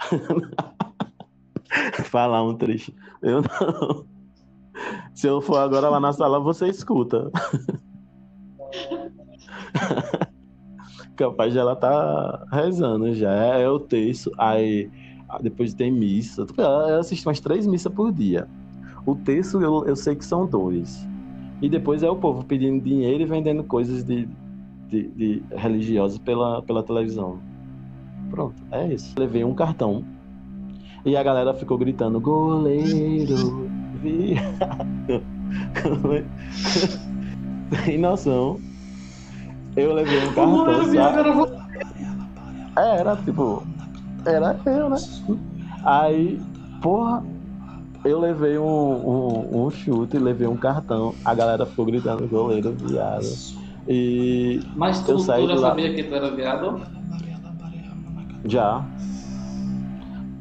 Falar 2.04 2.42
um 2.42 2.54
trecho. 2.54 2.92
Eu 3.22 3.42
não. 3.42 4.06
Se 5.14 5.26
eu 5.26 5.40
for 5.40 5.58
agora 5.58 5.88
lá 5.88 5.98
na 5.98 6.12
sala, 6.12 6.38
você 6.38 6.68
escuta. 6.68 7.30
Capaz 11.16 11.52
de 11.52 11.58
ela 11.58 11.74
tá 11.74 12.46
rezando 12.52 13.12
já. 13.14 13.32
É, 13.32 13.62
é 13.62 13.68
o 13.68 13.80
texto. 13.80 14.30
Aí 14.38 14.90
depois 15.40 15.74
tem 15.74 15.90
missa. 15.90 16.46
Eu 16.56 16.98
assisto 16.98 17.28
umas 17.28 17.40
três 17.40 17.66
missas 17.66 17.92
por 17.92 18.12
dia. 18.12 18.48
O 19.06 19.14
texto 19.14 19.62
eu, 19.62 19.86
eu 19.86 19.96
sei 19.96 20.14
que 20.14 20.24
são 20.24 20.46
dois. 20.46 21.06
E 21.62 21.68
depois 21.68 22.02
é 22.02 22.10
o 22.10 22.16
povo 22.16 22.44
pedindo 22.44 22.84
dinheiro 22.84 23.22
e 23.22 23.26
vendendo 23.26 23.64
coisas 23.64 24.04
de, 24.04 24.28
de, 24.88 25.08
de 25.08 25.42
religiosas 25.52 26.18
pela, 26.18 26.62
pela 26.62 26.82
televisão. 26.82 27.38
Pronto, 28.36 28.54
é 28.70 28.86
isso. 28.88 29.14
Levei 29.18 29.42
um 29.42 29.54
cartão. 29.54 30.04
E 31.06 31.16
a 31.16 31.22
galera 31.22 31.54
ficou 31.54 31.78
gritando: 31.78 32.20
goleiro, 32.20 33.66
viado. 34.02 35.22
Sem 37.84 37.96
noção. 37.96 38.60
Eu 39.74 39.94
levei 39.94 40.18
um 40.18 40.34
cartão. 40.34 40.70
Era 40.70 41.32
você. 41.32 41.56
É, 42.76 42.98
Era 42.98 43.16
tipo. 43.16 43.62
Era 44.26 44.60
eu, 44.66 44.90
né? 44.90 44.98
Aí, 45.82 46.38
porra, 46.82 47.24
eu 48.04 48.20
levei 48.20 48.58
um, 48.58 48.66
um, 48.66 49.64
um 49.64 49.70
chute, 49.70 50.18
levei 50.18 50.46
um 50.46 50.56
cartão. 50.58 51.14
A 51.24 51.34
galera 51.34 51.64
ficou 51.64 51.86
gritando 51.86 52.28
goleiro, 52.28 52.72
viado. 52.72 53.24
E 53.88 54.60
Mas 54.74 55.00
tu, 55.02 55.12
Eu 55.12 55.18
saí 55.20 55.46
tu 55.46 55.54
já 55.54 55.58
sabia 55.58 55.94
que 55.94 56.02
tu 56.02 56.14
era 56.14 56.30
viado? 56.34 56.95
Já. 58.48 58.84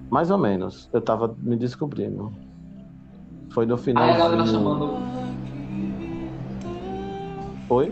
Mais 0.09 0.31
ou 0.31 0.37
menos. 0.37 0.89
Eu 0.93 1.01
tava 1.01 1.35
me 1.41 1.55
descobrindo. 1.55 2.31
Foi 3.51 3.65
no 3.65 3.77
final. 3.77 4.03
Aí 4.03 4.11
a 4.11 4.17
galera 4.17 4.45
chamando. 4.45 4.97
Oi? 7.69 7.91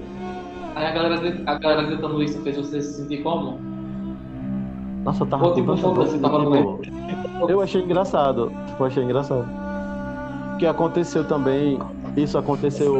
Aí 0.76 0.86
a 0.86 0.92
galera, 0.92 1.44
a 1.46 1.56
galera 1.56 1.84
gritando 1.84 2.22
isso 2.22 2.42
fez 2.42 2.58
você 2.58 2.82
se 2.82 3.02
sentir 3.02 3.24
como? 3.24 3.60
Nossa, 5.04 5.24
eu 5.24 5.28
tava 5.28 5.50
Pô, 5.50 5.54
tipo, 5.54 5.76
tipo, 5.76 5.88
foda-se, 5.90 6.20
tava 6.20 6.40
no 6.40 6.78
tipo, 6.80 7.50
Eu 7.50 7.62
achei 7.62 7.82
engraçado. 7.82 8.52
Tipo, 8.68 8.84
eu 8.84 8.88
achei 8.88 9.04
engraçado. 9.04 9.48
O 10.54 10.58
que 10.58 10.66
aconteceu 10.66 11.28
também. 11.28 11.80
Isso 12.16 12.38
aconteceu 12.38 12.96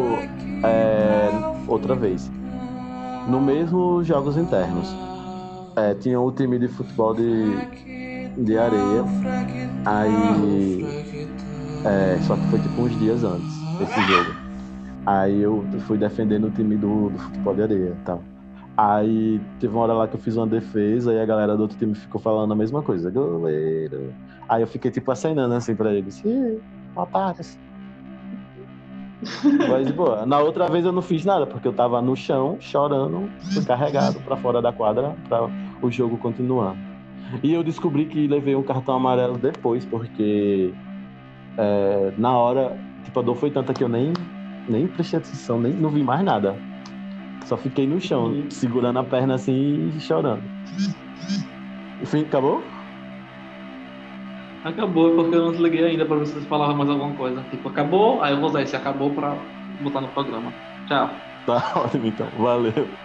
é, 0.64 1.30
outra 1.68 1.96
vez. 1.96 2.32
No 3.28 3.40
mesmo 3.40 4.04
Jogos 4.04 4.38
Internos. 4.38 4.94
É, 5.76 5.94
tinha 5.96 6.20
o 6.20 6.32
time 6.32 6.60
de 6.60 6.68
futebol 6.68 7.14
de, 7.14 7.56
de 8.38 8.58
areia. 8.58 9.04
Aí. 9.86 10.86
É, 11.86 12.18
só 12.22 12.36
que 12.36 12.48
foi 12.48 12.60
tipo 12.60 12.82
uns 12.82 12.98
dias 13.00 13.24
antes 13.24 13.58
desse 13.78 14.02
jogo. 14.02 14.32
Aí 15.06 15.42
eu 15.42 15.66
fui 15.86 15.98
defendendo 15.98 16.48
o 16.48 16.52
time 16.52 16.78
do, 16.78 17.10
do 17.10 17.20
futebol 17.20 17.56
de 17.56 17.62
areia 17.64 17.98
e 18.00 18.06
tal. 18.06 18.22
Aí 18.78 19.42
teve 19.60 19.74
uma 19.74 19.84
hora 19.84 19.94
lá 19.94 20.08
que 20.08 20.16
eu 20.16 20.20
fiz 20.20 20.36
uma 20.38 20.48
defesa 20.48 21.14
e 21.14 21.20
a 21.20 21.26
galera 21.26 21.56
do 21.56 21.64
outro 21.64 21.78
time 21.78 21.94
ficou 21.94 22.22
falando 22.22 22.52
a 22.54 22.56
mesma 22.56 22.82
coisa. 22.82 23.12
Goleiro. 23.12 24.14
Aí 24.48 24.62
eu 24.64 24.68
fiquei 24.68 24.90
tipo 24.90 25.12
acenando 25.12 25.54
assim 25.54 25.76
pra 25.76 25.94
eles. 25.94 26.24
Ih, 26.24 26.60
otários. 26.96 27.58
Mas, 29.70 29.92
boa. 29.92 30.26
Na 30.26 30.40
outra 30.40 30.68
vez 30.68 30.86
eu 30.86 30.92
não 30.92 31.02
fiz 31.02 31.26
nada, 31.26 31.46
porque 31.46 31.68
eu 31.68 31.74
tava 31.74 32.02
no 32.02 32.16
chão, 32.16 32.58
chorando, 32.60 33.30
carregado 33.66 34.20
pra 34.22 34.36
fora 34.38 34.62
da 34.62 34.72
quadra 34.72 35.16
pra 35.28 35.50
o 35.82 35.92
jogo 35.92 36.18
continuar. 36.18 36.76
E 37.42 37.54
eu 37.54 37.64
descobri 37.64 38.06
que 38.06 38.28
levei 38.28 38.56
um 38.56 38.64
cartão 38.64 38.96
amarelo 38.96 39.38
depois, 39.38 39.86
porque 39.86 40.74
é, 41.58 42.14
na 42.18 42.38
hora, 42.38 42.78
tipo, 43.04 43.20
a 43.20 43.24
dor 43.24 43.36
foi 43.36 43.50
tanta 43.50 43.74
que 43.74 43.84
eu 43.84 43.90
nem, 43.90 44.14
nem 44.68 44.88
prestei 44.88 45.20
atenção, 45.20 45.60
nem 45.60 45.74
não 45.74 45.90
vi 45.90 46.04
mais 46.04 46.24
nada. 46.24 46.56
Só 47.46 47.58
fiquei 47.58 47.86
no 47.86 48.00
chão, 48.00 48.46
segurando 48.50 49.00
a 49.00 49.04
perna 49.04 49.36
assim 49.36 49.92
e 49.96 50.00
chorando. 50.00 50.44
Enfim, 52.02 52.22
acabou? 52.22 52.64
Acabou, 54.64 55.12
é 55.14 55.16
porque 55.16 55.36
eu 55.36 55.42
não 55.42 55.52
desliguei 55.52 55.84
ainda 55.84 56.06
pra 56.08 56.18
ver 56.18 56.26
se 56.26 56.34
vocês 56.34 56.48
falavam 56.48 56.78
mais 56.78 56.90
alguma 56.90 57.16
coisa. 57.16 57.44
Tipo, 57.50 57.68
acabou, 57.70 58.22
aí 58.22 58.34
eu 58.34 58.40
vou 58.40 58.50
usar 58.50 58.62
esse 58.62 58.76
acabou 58.76 59.14
pra 59.16 59.36
botar 59.80 60.00
no 60.02 60.14
programa. 60.14 60.58
Tchau. 60.86 61.34
Tá 61.46 61.74
ótimo 61.78 62.06
então, 62.08 62.32
valeu. 62.32 63.03